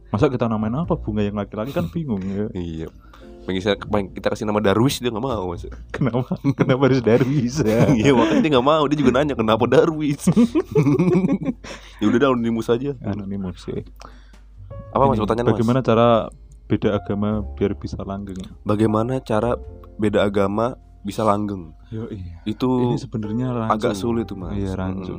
[0.07, 2.88] masa kita namain apa bunga yang laki-laki kan bingung ya Iya.
[3.45, 3.62] Pengen,
[4.10, 5.69] kita kasih nama Darwis dia nggak mau mas.
[5.91, 10.25] kenapa kenapa harus Darwis ya Iya makanya dia nggak mau, dia juga nanya kenapa Darwis.
[11.99, 12.97] ya udah dah anonimus aja.
[13.01, 13.86] anonimus sih
[14.89, 15.53] Apa mas Ini, pertanyaan mas?
[15.53, 16.08] bagaimana cara
[16.65, 19.53] beda agama biar bisa langgeng Bagaimana cara
[19.95, 20.73] beda agama
[21.06, 21.70] bisa langgeng?
[21.88, 22.41] Yo, iya.
[22.44, 23.72] Itu ini sebenarnya rancu.
[23.72, 24.52] agak sulit tuh mas.
[24.52, 25.13] iya rancu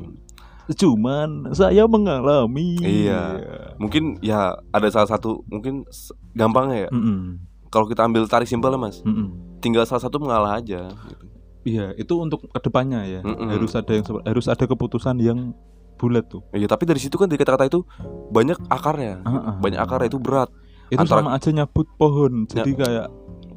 [0.67, 0.75] Mm.
[0.75, 3.39] cuman saya mengalami Iya.
[3.77, 5.87] Mungkin ya ada salah satu mungkin
[6.33, 6.91] gampangnya ya.
[6.91, 7.39] Mm-mm.
[7.69, 9.61] Kalau kita ambil tarik simpelnya mas, Mm-mm.
[9.61, 10.91] tinggal salah satu mengalah aja.
[10.91, 11.25] Gitu.
[11.65, 13.21] Iya, itu untuk ke depannya ya.
[13.23, 13.47] Mm-mm.
[13.49, 15.55] Harus ada yang harus ada keputusan yang
[15.95, 16.43] bulat tuh.
[16.51, 17.81] Iya tapi dari situ kan dari kata-kata itu
[18.29, 19.57] banyak akarnya, Ah, ah.
[19.57, 20.51] banyak akarnya itu berat.
[20.87, 22.43] Itu Antara- sama aja nyabut pohon.
[22.45, 23.07] Jadi kayak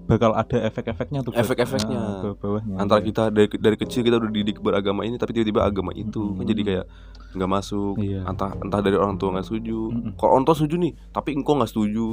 [0.09, 1.31] bakal ada efek-efeknya tuh.
[1.31, 1.95] ke- Efek-efeknya.
[1.95, 2.75] ah, ke bawahnya.
[2.75, 6.35] Antara kita dari dari kecil kita udah dididik beragama ini, tapi tiba-tiba agama itu kan
[6.35, 6.49] Mm-mm.
[6.49, 6.85] jadi kayak
[7.31, 7.93] nggak masuk.
[7.95, 8.25] Iya.
[8.25, 9.79] Entah entah dari orang tua nggak setuju.
[9.87, 10.11] Mm-mm.
[10.15, 12.05] Kalau orang tua setuju nih, tapi engkau nggak setuju,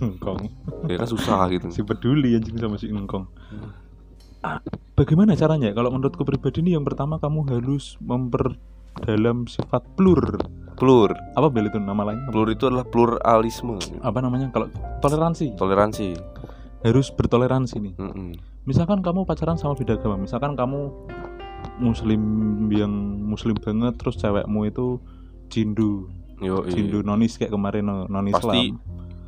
[0.00, 0.38] Engkong.
[0.86, 1.66] ya kan susah gitu.
[1.74, 3.26] Si peduli anjing sama si engkong.
[4.40, 4.56] Ah,
[4.94, 5.68] bagaimana caranya?
[5.70, 10.38] Kalau menurutku pribadi nih yang pertama kamu harus memperdalam sifat plur.
[10.72, 12.32] Plur, Apa bel itu nama lainnya?
[12.32, 14.48] plur itu adalah pluralisme, Apa namanya?
[14.48, 15.52] Kalau toleransi.
[15.54, 16.16] toleransi.
[16.80, 17.94] Harus bertoleransi nih.
[17.94, 18.30] Mm-mm.
[18.60, 20.92] misalkan kamu pacaran sama beda agama misalkan kamu
[21.78, 22.20] muslim
[22.70, 25.00] yang muslim banget terus cewekmu itu
[25.48, 26.70] cindu Yo, iya.
[26.70, 28.80] cindu nonis kayak kemarin no- non Pasti Islam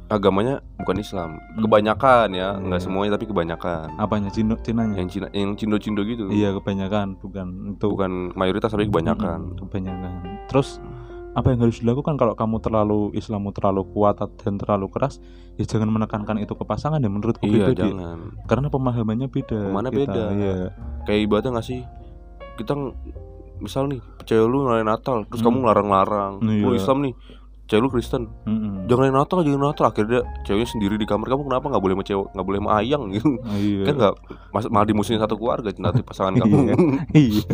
[0.08, 1.30] agamanya bukan Islam.
[1.36, 1.60] Hmm.
[1.62, 2.84] Kebanyakan ya, nggak Iya.
[2.84, 3.96] semuanya tapi kebanyakan.
[3.96, 6.28] apanya Cino Cinanya Yang Cina, yang cindo-cindo gitu.
[6.28, 9.40] iya kebanyakan bukan itu Bukan mayoritas tapi kebanyakan.
[9.46, 10.12] Mm, kebanyakan
[10.46, 10.84] terus
[11.32, 15.16] apa yang harus dilakukan kalau kamu terlalu Islammu terlalu kuat dan terlalu keras
[15.54, 18.18] ya jangan menekankan itu ke pasangan ya menurutku Iya, pribadi jangan.
[18.44, 20.24] karena pemahamannya beda kita, beda.
[20.30, 20.54] iya.
[21.02, 21.80] Kayak ibadah nggak sih?
[22.52, 22.76] Kita
[23.58, 25.48] misal nih, cewek lu ngelain Natal, terus Hmm.
[25.50, 26.32] kamu larang-larang.
[26.38, 26.78] Lu Iya.
[26.78, 27.14] Islam nih,
[27.64, 28.84] cewek lu Kristen, Mm-mm.
[28.84, 29.84] jangan Natal, jangan Natal.
[29.86, 33.02] Akhirnya ceweknya sendiri di kamar kamu kenapa nggak boleh sama cewek, nggak boleh sama ayang
[33.08, 33.28] gitu?
[33.40, 33.82] Ah, iya.
[33.82, 34.14] Kan nggak,
[34.50, 36.76] mas- malah dimusuhin satu keluarga nanti pasangan kamu.
[37.14, 37.44] Iya.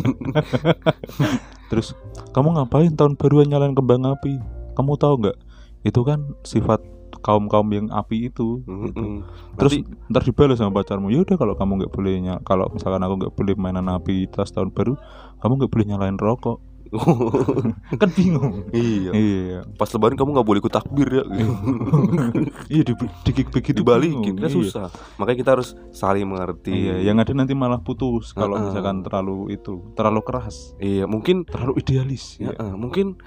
[1.69, 1.93] Terus
[2.33, 4.41] kamu ngapain tahun baruan nyalain kembang api?
[4.73, 5.37] Kamu tahu nggak?
[5.85, 6.81] Itu kan sifat
[7.19, 8.63] kaum kaum yang api itu.
[8.63, 8.95] gitu.
[8.95, 9.25] Mm-mm.
[9.59, 11.11] Terus Nanti- ntar dibalas sama pacarmu.
[11.11, 12.13] Ya udah kalau kamu nggak boleh
[12.47, 14.95] kalau misalkan aku nggak boleh mainan api tas tahun baru,
[15.43, 16.57] kamu nggak boleh nyalain rokok.
[18.01, 18.65] Kan bingung.
[18.73, 19.11] iya.
[19.13, 19.59] iya.
[19.77, 21.23] Pas lebaran kamu nggak boleh ikut takbir ya.
[22.73, 22.93] Iya di,
[23.25, 24.57] di, begitu Dibalikin, kan Iya.
[24.57, 24.87] susah.
[25.17, 26.73] Makanya kita harus saling mengerti.
[26.73, 28.69] Iya, yang ada nanti malah putus kalau Heeh.
[28.69, 32.37] misalkan terlalu itu, terlalu keras, Iya, mungkin terlalu idealis.
[32.41, 33.17] Ya, mungkin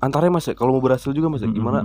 [0.00, 1.80] antaranya mas ya kalau mau berhasil juga mas ya gimana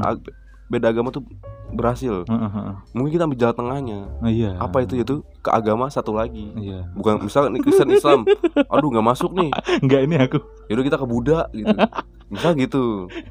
[0.70, 1.26] beda agama tuh
[1.70, 2.76] berhasil Heeh, heeh.
[2.94, 4.54] mungkin kita ambil jalan tengahnya Nah, iya.
[4.56, 6.90] apa itu yaitu ke agama satu lagi Iya.
[6.94, 8.26] bukan misal nih Kristen Islam
[8.74, 10.38] aduh nggak masuk nih Enggak ini aku.
[10.66, 11.74] yaudah kita ke Buddha gitu
[12.32, 12.84] misal gitu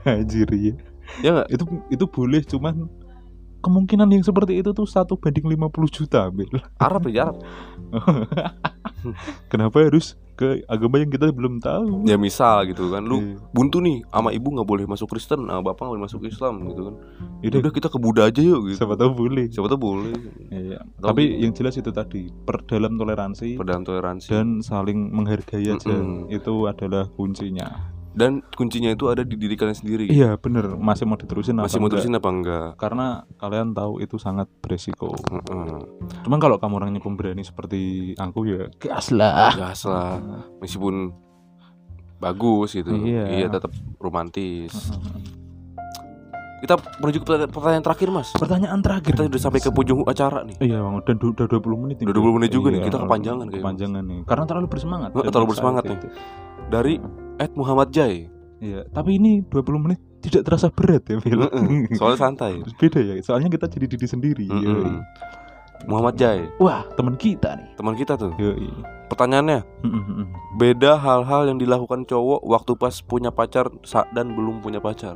[0.02, 0.74] Anjir iya.
[1.18, 2.90] ya nggak Itu itu boleh cuman
[3.68, 6.48] kemungkinan yang seperti itu tuh satu banding 50 juta Bil.
[6.78, 7.36] Arab ya Arab
[9.48, 12.02] Kenapa harus ke agama yang kita belum tahu?
[12.04, 13.42] ya misal gitu kan lu Iya.
[13.50, 16.82] buntu nih sama ibu nggak boleh masuk Kristen nah bapak nggak boleh masuk Islam gitu
[16.84, 16.94] kan
[17.40, 19.46] Itu udah kita ke Buddha aja yuk gitu siapa tahu boleh.
[19.48, 20.14] siapa tuh boleh
[20.48, 20.78] Iya.
[20.94, 21.38] Atau Tapi gitu.
[21.42, 26.30] yang jelas itu tadi perdalam toleransi pedang toleransi dan saling menghargai aja Mm-mm.
[26.30, 27.97] itu adalah kuncinya.
[28.18, 30.10] Dan kuncinya itu ada di diri kalian sendiri.
[30.10, 30.74] Iya bener.
[30.74, 32.68] Masih mau diterusin masih apa mau terusin apa enggak?
[32.74, 35.14] Karena kalian tahu itu sangat beresiko.
[35.14, 35.78] Heeh.
[36.26, 39.54] Cuman kalau kamu orangnya pemberani seperti aku ya gas lah.
[39.54, 40.18] gas lah.
[40.58, 41.14] Meskipun
[42.18, 42.90] bagus gitu.
[42.90, 43.46] Iya.
[43.46, 43.70] tetap
[44.02, 44.74] romantis.
[46.58, 48.34] Kita menuju ke pertanyaan- terakhir mas.
[48.34, 49.14] Pertanyaan terakhir.
[49.14, 50.58] kita udah sampai ke penghujung acara nih.
[50.58, 53.62] Iya bang, udah, udah 20 menit Udah 20 menit juga nih, kita kepanjangan kayaknya.
[53.62, 55.08] Kepanjangan nih, karena terlalu bersemangat.
[55.14, 56.10] Nggak, terlalu bersemangat excited.
[56.68, 57.00] Dari
[57.38, 58.28] Ed Muhammad Jai
[58.58, 63.14] Iya, tapi ini 20 menit tidak terasa berat ya Phil Heeh, soalnya santai Beda ya,
[63.22, 64.64] soalnya kita jadi diri sendiri Mm-mm.
[64.66, 64.94] Yoi.
[65.86, 68.66] Muhammad Jai Wah, teman kita nih teman kita tuh Yoi.
[69.06, 70.26] pertanyaannya Mm-mm-mm.
[70.58, 73.70] beda hal-hal yang dilakukan cowok waktu pas punya pacar
[74.10, 75.14] dan belum punya pacar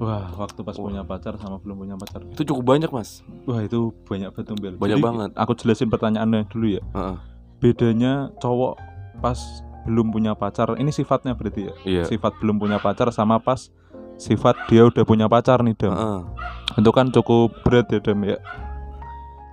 [0.00, 0.90] Wah, waktu pas Wah.
[0.90, 4.74] punya pacar sama belum punya pacar itu cukup banyak mas Wah, itu banyak banget Bel
[4.74, 5.30] Banyak Jadi, banget.
[5.38, 7.16] Aku jelasin pertanyaannya dulu ya Heeh.
[7.62, 8.80] Bedanya cowok
[9.20, 9.38] pas
[9.84, 11.74] belum punya pacar Ini sifatnya berarti ya?
[11.84, 12.02] Iya.
[12.08, 13.68] Sifat belum punya pacar sama pas
[14.20, 16.20] Sifat dia udah punya pacar nih Dam Heeh.
[16.80, 18.36] Itu kan cukup berat ya Dam ya?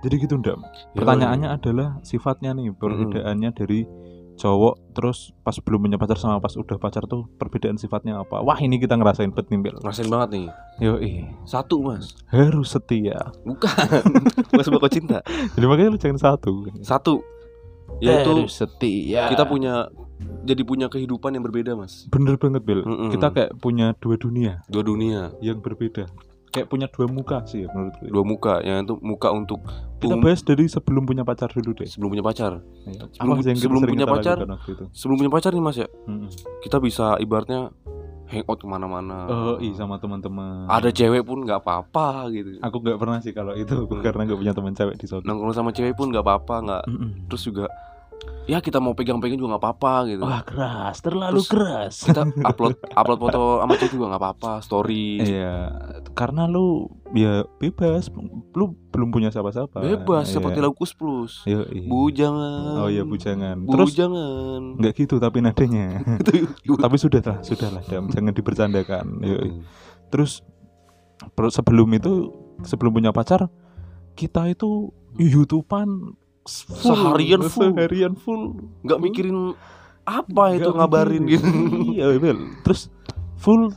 [0.04, 0.60] Jadi gitu Dam
[0.92, 3.88] Ya, Pertanyaannya adalah sifatnya nih Perbedaannya dari
[4.38, 8.38] cowok Terus pas belum punya pacar sama pas udah pacar tuh Perbedaan sifatnya apa?
[8.38, 10.46] Wah ini kita ngerasain bet nih ngerasain banget nih.
[10.78, 11.12] Yoi.
[11.42, 12.14] Satu mas.
[12.30, 13.18] Harus setia.
[13.42, 13.74] Bukan.
[14.54, 15.18] Mas bakal cinta.
[15.26, 16.70] Jadi makanya lu jangan satu.
[16.82, 17.14] Satu.
[17.98, 19.26] Yaitu Harus setia.
[19.26, 19.90] kita punya
[20.48, 22.08] jadi punya kehidupan yang berbeda mas.
[22.08, 22.80] Bener banget Bel.
[22.80, 23.12] Mm-mm.
[23.12, 24.64] Kita kayak punya dua dunia.
[24.64, 25.30] Dua dunia.
[25.38, 26.08] Yang berbeda.
[26.48, 28.08] Kayak punya dua muka sih ya menurut gue.
[28.08, 28.54] Dua muka.
[28.60, 29.60] Yang itu muka untuk
[29.98, 31.84] Kita um- bahas dari sebelum punya pacar dulu deh.
[31.84, 32.64] Sebelum punya pacar.
[32.82, 33.04] Iya.
[33.12, 34.36] Sebelum- Apa yang sebelum punya pacar?
[34.90, 35.88] sebelum punya pacar nih mas ya.
[36.08, 36.32] Mm-mm.
[36.58, 37.68] kita bisa ibaratnya
[38.26, 39.24] hangout ke mana-mana.
[39.24, 40.68] Oh iya sama teman-teman.
[40.68, 42.60] Ada cewek pun nggak apa-apa gitu.
[42.60, 44.00] Aku nggak pernah sih kalau itu Hmm.
[44.04, 45.20] Karena nggak punya teman cewek di sana.
[45.22, 46.82] Nongkrong sama cewek pun nggak apa-apa nggak.
[46.86, 47.10] Mm-mm.
[47.26, 47.68] terus juga
[48.48, 50.22] ya kita mau pegang-pegang juga nggak apa-apa gitu.
[50.24, 51.04] Wah keras.
[51.04, 51.94] Terlalu Terus- keras.
[52.08, 55.20] kita upload upload foto sama cewek juga nggak apa-apa story.
[55.20, 55.54] Iya.
[56.16, 58.12] Karena lu Ya bebas.
[58.52, 59.80] Lu belum punya siapa-siapa.
[59.80, 60.64] Bebas seperti Iya.
[60.68, 61.40] lagu kus plus.
[61.48, 61.88] Iya, iya.
[61.88, 62.72] bujangan.
[62.84, 63.64] Oh iya bujangan.
[63.64, 64.60] Terus bujangan.
[64.76, 66.04] nggak gitu tapi nadanya.
[66.84, 67.80] Tapi sudah lah Sudah lah.
[67.84, 69.48] Jangan dibercandakan Yoi.
[69.52, 69.62] Hmm.
[70.12, 70.40] Terus
[71.52, 72.32] sebelum itu
[72.64, 73.48] sebelum punya pacar
[74.12, 76.14] kita itu youtubean
[76.48, 77.70] full, Seharian full.
[77.76, 78.42] seharian full
[78.82, 79.52] nggak mikirin
[80.08, 81.44] apa itu ngabarin gitu
[81.92, 82.38] iya Bel.
[82.64, 82.88] terus
[83.36, 83.68] full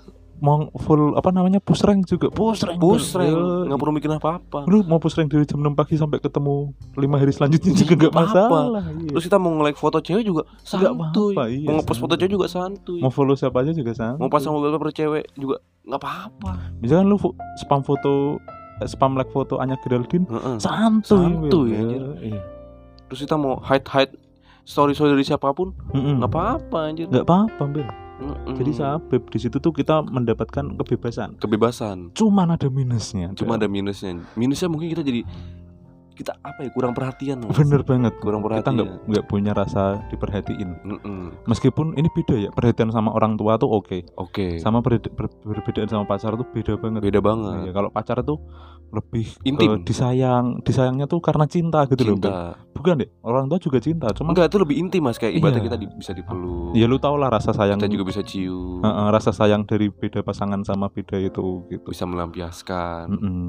[0.42, 3.30] mau full apa namanya push rank juga push rank push rank
[3.70, 7.22] nggak perlu mikirin apa-apa lu mau push rank dari jam 6 pagi sampai ketemu lima
[7.22, 9.14] hari selanjutnya juga nggak masalah iya.
[9.14, 12.22] terus kita mau nge-like foto cewek juga santuy apa-apa, iya, mau nge-post foto santuy.
[12.26, 16.00] cewek juga santuy mau follow siapa aja juga sama mau pasang wallpaper cewek juga nggak
[16.02, 17.22] apa-apa misalkan lu
[17.62, 18.42] spam foto
[18.82, 20.58] eh, spam like foto Anya Geraldine Heeh.
[20.58, 21.78] santuy Santuy, Bel.
[21.78, 22.04] anjir.
[22.18, 22.42] Iya.
[23.12, 24.16] Terus kita mau hide hide
[24.64, 27.90] story story dari siapa pun nggak apa-apa anjir nggak apa-apa Bel
[28.22, 28.54] Mm-mm.
[28.54, 28.72] Jadi
[29.18, 31.42] di situ tuh kita mendapatkan kebebasan.
[31.42, 33.34] kebebasan Cuman ada minusnya.
[33.34, 35.26] cuma ada minusnya minusnya mungkin kita jadi
[36.12, 37.56] kita apa ya kurang perhatian Mas.
[37.56, 38.14] bener banget.
[38.18, 40.70] kurang Kita perhatian nggak nggak punya rasa diperhatiin.
[40.84, 41.22] Mm-mm.
[41.46, 44.06] Meskipun ini beda ya perhatian sama orang tua tuh oke.
[44.16, 47.02] oke Sama berbeda, ber- berbedaan sama pacar tuh beda banget.
[47.02, 48.38] beda banget kalau pacar tuh
[48.92, 49.72] lebih ke Intim.
[49.82, 52.20] disayang, disayangnya tuh karena cinta gitu loh.
[52.20, 54.10] Cinta Bukan deh, orang tua juga cinta.
[54.12, 55.68] Cuma enggak itu lebih intim mas kayak ibaratnya Iya.
[55.70, 57.78] kita di- bisa dipeluk ya lu tau lah rasa sayang.
[57.78, 61.88] kita juga bisa cium Heeh, rasa sayang dari beda pasangan sama beda itu gitu.
[61.88, 63.48] bisa melampiaskan Mm-mm.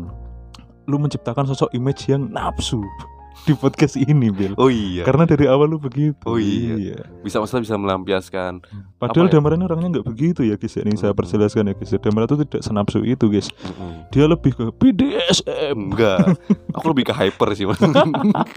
[0.84, 2.82] Lu menciptakan sosok image yang nafsu
[3.48, 4.54] di podcast ini, Bill.
[4.54, 6.14] oh iya Karena dari awal lu begitu.
[6.22, 6.94] Oh iya.
[7.24, 8.60] bisa masalah bisa melampiaskan
[9.00, 9.40] Padahal Apa ya?
[9.40, 10.78] Damaran orangnya nggak begitu ya, guys.
[10.78, 11.18] Ini saya Mm-mm.
[11.18, 11.90] perjelaskan ya, guys.
[11.96, 13.48] Damaran itu tidak senapsu itu, guys.
[13.50, 14.06] Mm-mm.
[14.14, 15.74] Dia lebih ke BDSM.
[15.90, 16.18] enggak
[16.76, 17.80] aku lebih ke hyper sih mas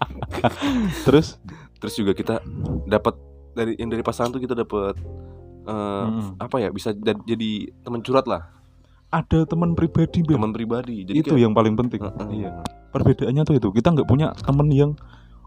[1.08, 1.40] Terus
[1.76, 2.42] terus juga kita
[2.86, 3.16] dapat
[3.54, 4.98] dari yang dari pasangan tuh kita dapat
[5.66, 8.50] eh, mm, apa ya bisa jadi teman curhat lah
[9.16, 12.04] ada teman pribadi, teman pribadi jadi itu kayak- yang paling penting.
[12.04, 12.28] Heeh.
[12.38, 12.50] Iya.
[12.90, 13.68] Perbedaannya tuh itu.
[13.72, 14.92] Kita nggak punya temen yang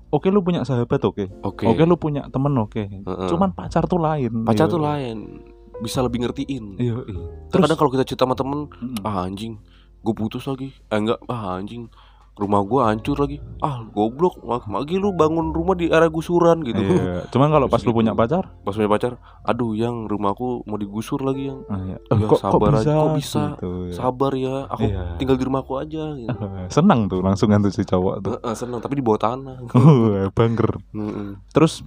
[0.08, 1.28] Oke lu punya sahabat oke.
[1.42, 2.80] oke Oke lu punya temen oke.
[2.80, 3.28] Heeh.
[3.28, 4.40] Cuman pacar tuh lain.
[4.42, 4.72] pacar Iya.
[4.72, 5.16] tuh lain
[5.78, 7.22] bisa lebih ngertiin Iya, iya.
[7.46, 8.98] terkadang kalau kita cerita sama temen Mm.
[9.00, 9.62] ah anjing
[9.96, 11.86] gue putus lagi eh enggak ah anjing
[12.38, 13.42] rumah gua hancur lagi.
[13.58, 16.78] Ah, goblok, lagi lu bangun rumah di area gusuran gitu.
[16.78, 17.26] Iya.
[17.28, 17.98] Cuman kalau pas lu Gitu.
[17.98, 21.66] punya pacar, Pas punya pacar, aduh yang rumahku mau digusur lagi yang.
[21.66, 21.98] ah, ya.
[21.98, 22.80] Ya, kok, kok sabar bisa?
[22.80, 23.42] aja, kok bisa?
[23.52, 23.92] Gitu, ya.
[23.92, 25.02] Sabar ya, aku Iya.
[25.18, 26.30] tinggal di rumahku aja gitu.
[26.72, 28.32] Senang tuh langsung tuh si cowok tuh.
[28.34, 29.56] Heeh, seneng, tapi di bawah tanah.
[29.74, 30.78] Uh, Bangger.
[30.92, 31.36] Heeh.
[31.50, 31.82] Terus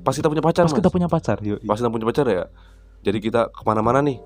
[0.00, 0.78] Pas kita punya pacar, pas Mas.
[0.78, 1.58] kita punya pacar, yuk.
[1.60, 2.46] Pas kita punya pacar ya.
[3.02, 4.16] Jadi kita ke mana-mana nih.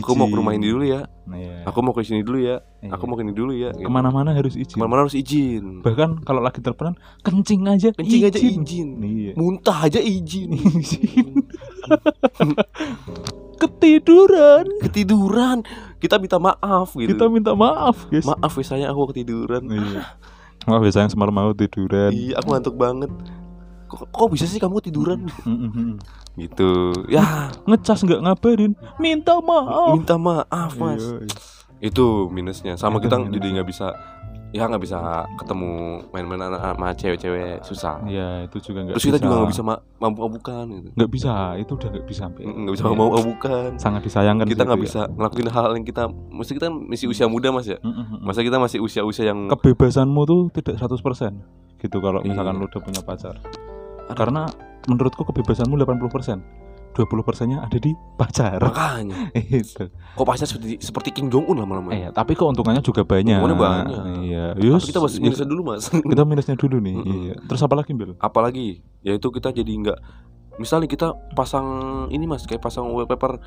[0.00, 1.06] Aku mau ke rumah ini dulu ya.
[1.28, 1.66] Nah, iya.
[1.68, 2.64] Aku mau ke sini dulu ya.
[2.80, 2.96] Iya.
[2.96, 3.70] Aku mau ke ini dulu ya.
[3.76, 3.84] gitu.
[3.84, 4.74] ke mana-mana harus izin.
[4.74, 5.84] Ke mana-mana harus izin.
[5.84, 8.88] Bahkan kalau lagi teleponan kencing aja Kencing aja izin.
[9.02, 9.32] Iya.
[9.36, 10.56] Muntah aja izin.
[10.56, 11.44] Izin.
[13.58, 14.64] Ketiduran.
[14.86, 15.58] Ketiduran.
[15.98, 17.10] Kita minta maaf gitu.
[17.10, 18.22] Kita minta maaf, guys.
[18.22, 19.66] Maaf ya sayang aku ketiduran.
[19.66, 20.14] Iya.
[20.70, 22.14] Maaf ya sayang semalam mau tiduran.
[22.14, 23.10] Iya, aku ngantuk banget.
[23.88, 25.26] Kok, kok bisa sih kamu tiduran?
[26.38, 26.70] Gitu.
[27.06, 29.92] Ya, Ngecas nggak ngabarin, minta maaf.
[29.92, 31.02] minta maaf, Mas.
[31.02, 31.36] Iya, iya.
[31.80, 32.74] Itu minusnya.
[32.74, 33.34] Sama Itu kita minusnya.
[33.34, 33.88] jadi nggak bisa
[34.48, 34.96] ya nggak bisa
[35.36, 35.72] ketemu
[36.08, 38.00] main-main anak sama cewek-cewek susah.
[38.02, 40.88] Iya, itu juga nggak Terus kita juga nggak bisa ma- mabuk-mabukan gitu.
[40.96, 42.90] nggak bisa, itu udah nggak bisa nggak bisa Iya.
[42.90, 43.68] mabuk-mabukan.
[43.76, 44.84] Sangat disayangkan Kita nggak ya.
[44.84, 47.76] bisa ngelakuin hal yang kita mesti kita masih usia muda mas ya.
[47.78, 48.24] Mm-mm.
[48.24, 51.34] Masa kita masih usia-usia yang kebebasanmu tuh tidak 100%
[51.76, 52.60] gitu kalau misalkan Iya.
[52.60, 53.36] lu udah punya pacar.
[53.36, 54.16] Aduh.
[54.16, 54.48] Karena
[54.88, 56.66] menurutku kebebasanmu 80%.
[56.88, 58.58] 20%-nya ada di pacar.
[58.58, 59.86] makanya itu.
[59.86, 61.94] kok pacar seperti seperti Kim Jong Un lama-lama.
[61.94, 63.38] Eh, tapi keuntungannya juga banyak.
[63.38, 64.02] Keuntungannya banyak.
[64.18, 65.86] Iya, Tapi yus, kita bahas minusnya dulu mas.
[65.86, 66.96] kita minusnya dulu nih.
[66.96, 67.14] Mm-mm.
[67.22, 67.34] Iya.
[67.46, 68.18] Terus apa lagi, Bil?
[68.18, 68.66] Apalagi
[69.00, 69.98] yaitu kita jadi nggak
[70.58, 71.06] misalnya kita
[71.38, 71.66] pasang
[72.10, 73.38] ini mas kayak pasang wallpaper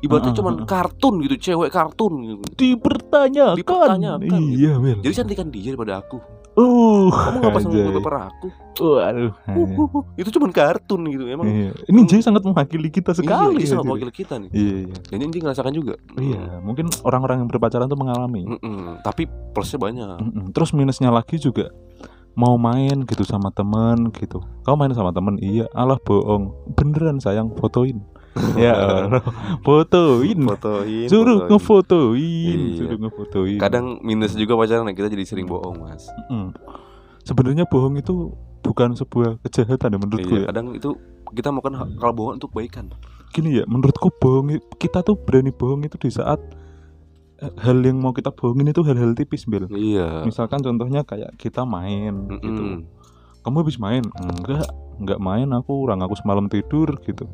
[0.00, 0.68] ibaratnya Heeh, cuman heeh.
[0.70, 2.42] kartun gitu cewek kartun gitu.
[2.54, 3.58] Dipertanyakan.
[3.58, 5.02] Dipertanyakan, Iya, Bil.
[5.02, 6.22] Jadi cantikan dia daripada aku.
[6.58, 8.48] Uh, Kamu nggak pasang wallpaper aku?
[8.82, 9.32] Waduh.
[9.46, 11.46] Uh, itu cuman kartun gitu emang.
[11.46, 11.72] Iya.
[11.86, 13.62] Ini Jay sangat mewakili kita sekali.
[13.62, 14.50] Iya, dia sama ya, wakil kita nih.
[14.50, 14.96] Iya, iya.
[15.14, 15.94] Dan ini ngerasakan juga.
[16.18, 18.42] Iya, mungkin orang-orang yang berpacaran tuh mengalami.
[18.50, 18.98] Mm-mm.
[19.06, 20.16] Tapi plusnya banyak.
[20.20, 20.44] Mm-mm.
[20.50, 21.70] Terus minusnya lagi juga
[22.34, 24.42] mau main gitu sama temen gitu.
[24.66, 25.38] Kau main sama temen?
[25.38, 26.74] Iya, alah bohong.
[26.74, 28.02] Beneran sayang fotoin.
[28.54, 28.74] Ya
[29.66, 30.38] fotoin.
[30.46, 31.06] Fotoin.
[31.06, 31.50] Suruh fotoin.
[31.50, 32.76] ngefotoin, Iya.
[32.78, 33.58] suruh ngefotoin.
[33.58, 36.06] Kadang minus juga pacaran kita jadi sering bohong mas.
[36.28, 36.54] Mm.
[37.22, 40.46] Sebenarnya bohong itu bukan sebuah kejahatan ya menurutku Iya, ya.
[40.52, 40.90] kadang itu
[41.30, 42.90] kita mau kan kalau bohong untuk kebaikan.
[43.30, 46.38] Gini ya, menurutku bohong kita tuh berani bohong itu di saat
[47.38, 49.66] eh, hal yang mau kita bohongin itu hal-hal tipis, Bil.
[49.70, 50.22] Iya.
[50.22, 52.62] Misalkan contohnya kayak kita main gitu.
[52.76, 52.98] Mm-mm.
[53.40, 54.68] kamu habis main enggak
[55.00, 57.24] enggak main aku orang aku semalam tidur gitu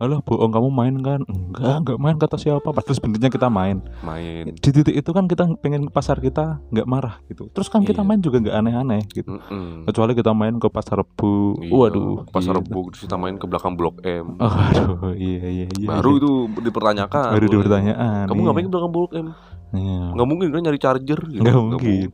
[0.00, 4.56] alah bohong kamu main kan enggak enggak main kata siapa padahal sebenarnya kita main Main.
[4.56, 8.00] di titik itu kan kita pengen ke pasar kita nggak marah gitu terus kan kita
[8.00, 8.08] Iya.
[8.08, 9.84] main juga nggak aneh-aneh gitu Mm-mm.
[9.84, 12.64] kecuali kita main ke pasar rebu Iya, waduh pasar gitu.
[12.64, 14.26] Rebo terus kita main ke belakang Blok M.
[14.36, 16.18] oh, aduh iya iya iya Baru iya.
[16.18, 16.30] itu
[16.62, 17.28] dipertanyakan.
[17.30, 17.52] baru boleh.
[17.54, 18.46] dipertanyaan Kamu iya.
[18.46, 19.26] ngapain ke belakang Blok M?
[19.70, 19.98] Iya.
[20.14, 21.40] Nggak mungkin kan nyari charger gitu.
[21.40, 22.08] Nggak mungkin.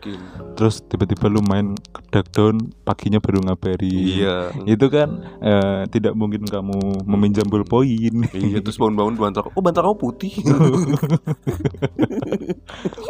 [0.57, 1.77] terus tiba-tiba lu main
[2.09, 4.53] ke down paginya baru ngabari Iya.
[4.65, 9.43] itu kan eh, tidak mungkin kamu meminjam ballpoint Iya, terus bangun-bangun bantal.
[9.53, 10.33] Oh, bantal kamu putih.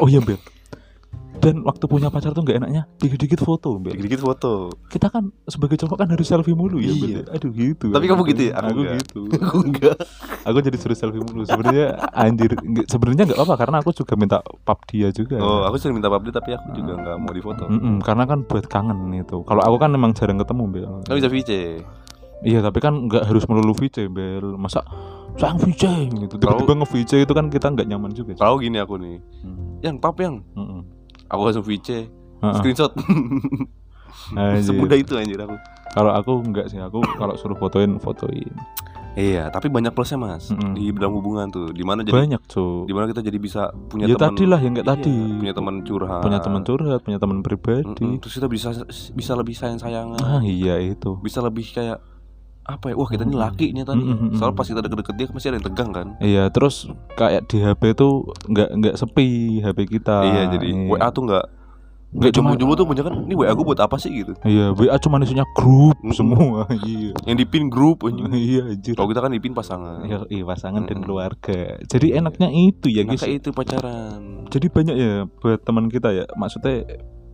[0.03, 0.37] oh iya Bel
[1.39, 4.73] dan waktu punya pacar tuh nggak enaknya dikit-dikit foto Bel Dikit-dikit foto.
[4.87, 7.23] kita kan sebagai cowok kan harus selfie mulu ya Iya.
[7.29, 8.53] aduh gitu Tapi kamu gitu ya?
[8.57, 8.97] Aku aku, enggak.
[8.99, 9.97] gitu Aku enggak.
[10.43, 12.51] aku jadi suruh selfie mulu sebenarnya anjir
[12.85, 16.35] sebenarnya nggak apa karena aku juga minta pap dia juga Oh, aku sering minta update
[16.35, 17.65] tapi aku juga nggak mau difoto.
[17.67, 21.29] Mm-mm, karena kan buat kangen itu kalau aku kan memang jarang ketemu Bel Kan bisa
[21.29, 21.51] VC.
[22.43, 24.81] iya tapi kan nggak harus melulu VC Bel masa
[25.35, 28.97] sayang VC gitu tiba-tiba nge VC itu kan kita nggak nyaman juga Kalau gini aku
[28.97, 29.21] nih.
[29.41, 29.77] Hmm.
[29.79, 30.81] Yang pap yang Mm-mm.
[31.27, 32.07] Aku langsung VC.
[32.37, 32.55] Heeh.
[32.57, 32.93] Screenshot.
[34.33, 34.63] Anjir.
[34.65, 35.57] Semudah itu anjir aku.
[35.89, 38.53] Kalau aku enggak sih, aku kalau suruh fotoin fotoin.
[39.17, 40.77] Iya, tapi banyak plusnya mas Mm-mm.
[40.77, 41.73] di dalam hubungan tuh.
[41.73, 42.85] Di mana jadi Banyak cuy.
[42.85, 45.17] di mana kita jadi bisa punya Ya teman tadi lah yang kayak Iya, tadi.
[45.41, 48.21] punya teman curhat Punya teman curhat, punya teman pribadi.
[48.21, 48.77] terus kita bisa
[49.17, 51.17] bisa lebih sayang sayangan Ah iya itu.
[51.19, 51.97] bisa lebih kayak
[52.69, 54.35] apa ya wah kita ini laki nih tadi Mm-mm.
[54.35, 57.95] soalnya pas kita deket-deket dia masih ada yang tegang kan Iya terus kayak di HP
[57.95, 58.13] tuh
[58.45, 59.29] nggak nggak sepi
[59.61, 60.17] HP kita.
[60.25, 61.47] iya jadi WA tuh nggak
[62.09, 64.95] nggak cuma- jomblo-jomblo tuh banyak kan ini WA gue buat apa sih gitu Iya WA
[64.97, 66.11] cuma isinya grup Mm-mm.
[66.13, 66.65] semua.
[66.83, 67.13] Iya.
[67.25, 68.03] yang dipin grup
[68.33, 68.95] iya anjir.
[68.95, 71.05] kalau kita kan dipin pasangan Iya, iya pasangan dan Mm-mm.
[71.05, 71.61] keluarga.
[71.83, 73.23] Jadi enaknya itu ya guys.
[73.23, 76.25] itu pacaran Jadi banyak ya buat teman kita ya.
[76.33, 76.87] Maksudnya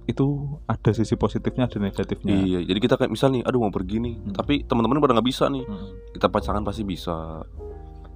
[0.05, 0.27] itu
[0.65, 2.35] ada sisi positifnya ada negatifnya.
[2.37, 4.33] iya jadi kita kayak misal nih aduh mau pergi nih Hmm.
[4.33, 5.88] tapi teman-teman pada nggak bisa nih Mm.
[6.12, 7.47] kita pasangan pasti bisa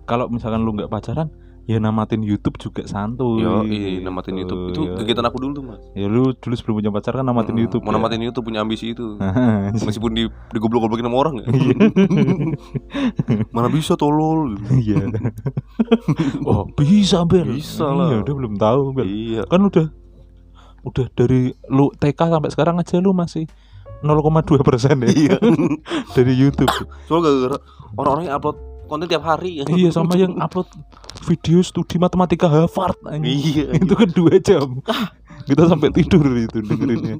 [0.05, 1.31] kalau misalkan lu nggak pacaran
[1.65, 4.95] ya namatin YouTube juga santuy yo iya namatin gitu, YouTube itu ya.
[4.97, 7.83] kegiatan aku dulu tuh mas ya lu dulu sebelum punya pacar kan namatin Mm, YouTube
[7.83, 7.97] mau ya?
[7.97, 9.19] namatin YouTube punya ambisi itu
[9.83, 10.23] meskipun di
[10.53, 11.75] digoblok-goblokin sama orang ya Iya.
[13.51, 15.11] mana bisa tolol iya
[16.49, 18.23] oh bisa bel Bisa iya lah.
[18.23, 19.87] udah belum tahu bel iya kan udah
[20.87, 23.45] udah dari lu TK sampai sekarang aja lu masih
[24.01, 24.15] 0,2
[24.63, 25.37] persen ya Iya.
[26.17, 26.71] dari YouTube.
[27.05, 27.59] Soalnya gara-gara
[27.93, 29.67] orang-orang yang upload konten tiap hari.
[29.67, 30.71] iya sama yang upload
[31.27, 33.35] video studi matematika Harvard anjing.
[33.35, 33.67] Iya.
[33.75, 34.79] itu kan dua jam
[35.43, 37.19] kita sampai tidur itu dengerinnya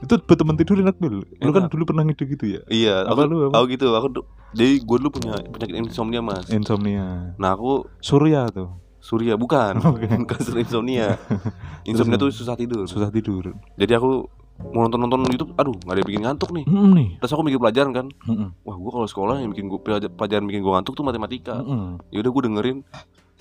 [0.00, 1.70] itu buat temen tidur enak bil lu kan Enak.
[1.70, 3.52] dulu pernah ngide gitu ya Iya, Apa aku, lu, apa?
[3.54, 4.08] aku gitu, aku
[4.52, 6.48] jadi gue dulu punya penyakit insomnia mas.
[6.48, 8.72] insomnia Nah aku surya tuh
[9.02, 10.06] Surya bukan, Oke.
[10.06, 11.18] bukan insomnia.
[11.90, 12.86] Insomnia tuh susah tidur.
[12.86, 14.30] susah tidur Jadi aku
[14.62, 16.64] mau nonton nonton YouTube, aduh nggak ada yang bikin ngantuk nih.
[16.64, 18.48] Mm, nih Terus aku mikir pelajaran kan, Mm-mm.
[18.62, 21.58] wah gue kalau sekolah yang bikin gue pelajaran bikin gue ngantuk tuh matematika.
[21.58, 21.98] Mm-mm.
[22.08, 22.78] Ya udah gue dengerin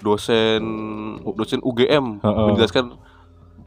[0.02, 0.62] dosen
[1.22, 2.46] dosen UGM Heeh.
[2.50, 2.98] menjelaskan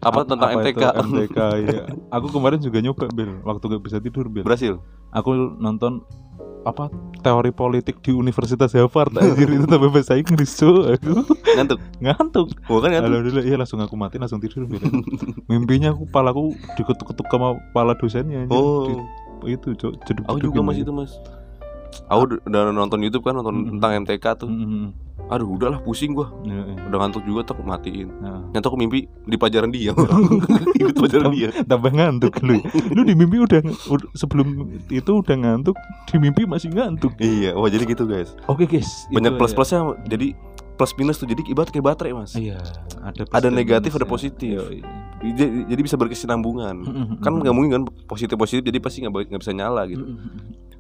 [0.02, 0.82] apa tentang Apa MTK.
[0.82, 4.82] itu MTK ya aku kemarin juga nyoba bil waktu gak bisa tidur bil Berhasil.
[5.08, 6.02] aku nonton
[6.64, 6.88] apa
[7.20, 11.12] teori politik di Universitas Harvard anjir itu tambah bahasa Inggris cuy aku
[11.54, 11.78] Ngantuk.
[11.98, 13.10] ngantuk Gua kan ngantuk.
[13.10, 14.80] Alhamdulillah iya langsung aku mati langsung tidur Bil.
[15.46, 16.42] mimpinya aku palaku
[16.74, 18.56] diketuk-ketuk sama kepala dosennya anjir.
[18.56, 18.88] Oh,
[19.44, 21.12] Di- itu jeduk aku juga mas itu mas.
[22.06, 23.70] Aku udah- udah nonton YouTube kan nonton Mm-mm.
[23.76, 24.48] tentang MTK tuh.
[25.26, 26.28] Aduh udahlah pusing gua.
[26.40, 28.12] Iya, Udah ngantuk juga tak matiin.
[28.18, 29.96] Nah, Nyata aku mimpi di pelajaran dia.
[30.80, 31.48] Ikut pelajaran dia.
[31.64, 32.60] tambah ngantuk lu.
[32.90, 34.46] Lu di mimpi udah, ud- sebelum
[34.86, 35.74] itu udah ngantuk,
[36.06, 37.16] di mimpi masih ngantuk.
[37.16, 38.36] Iya, wah jadi gitu guys.
[38.44, 39.56] Oke guys, Banyak itu plus ya.
[39.56, 40.26] plusnya jadi
[40.74, 42.34] plus minus tuh jadi ibarat kayak baterai mas.
[42.34, 42.58] Iya,
[43.00, 44.10] ada Ada negatif, ada ya.
[44.10, 44.58] positif.
[44.60, 44.84] Iya,
[45.24, 46.76] Jadi, jadi bisa berkesinambungan.
[46.84, 47.02] iya.
[47.18, 50.04] Kan nggak mungkin kan positif positif jadi pasti nggak bisa nyala gitu.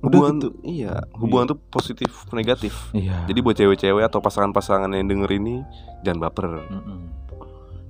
[0.04, 0.48] Udah Hubungan gitu.
[0.62, 2.76] iya, hubungan tuh positif negatif.
[2.92, 3.24] Iya.
[3.24, 5.64] Jadi buat cewek-cewek atau pasangan-pasangan yang denger ini
[6.00, 6.60] jangan baper.
[6.62, 7.00] Mm-mm.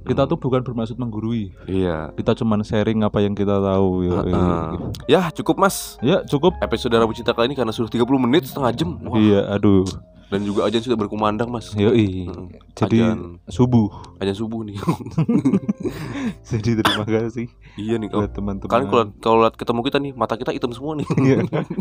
[0.04, 1.56] kita tuh bukan bermaksud menggurui.
[1.64, 2.12] Iya.
[2.12, 4.04] Kita cuman sharing apa yang kita tahu.
[4.04, 4.68] Ya, Heeh.
[5.08, 6.54] Ya cukup mas ya cukup.
[6.60, 9.88] Episode Rabu Cinta kali ini karena sudah 30 menit setengah jam Wah, Iya, aduh.
[10.34, 12.26] Dan juga ajan sudah berkumandang mas Yoi.
[12.26, 12.58] Heeh.
[12.74, 13.86] Jadi Ajan, subuh.
[14.18, 14.74] ajan subuh nih
[16.50, 18.66] Jadi terima kasih Iya nih kalau buat teman-teman.
[18.68, 21.36] Kalian kalau kalau lihat ketemu kita nih mata kita hitam semua nih Iya.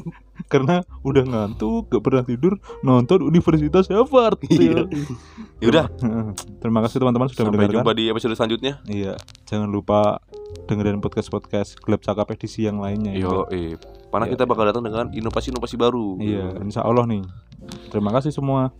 [0.51, 4.37] Karena udah ngantuk, gak pernah tidur, nonton Universitas Harvard.
[4.53, 4.85] Iya.
[5.59, 5.85] Yaudah
[6.59, 7.81] Terima kasih teman-teman sudah sampai mendengarkan.
[7.81, 9.13] jumpa di episode selanjutnya Iya,
[9.43, 10.21] jangan lupa
[10.63, 13.11] dengerin podcast-podcast Gelap Cakap edisi yang lainnya.
[13.11, 13.25] ya.
[13.25, 13.73] Yo, eh.
[14.07, 14.33] Karena Iya.
[14.37, 17.23] kita bakal datang dengan inovasi-inovasi baru Iya, insya Allah nih.
[17.91, 18.73] Terima kasih semua.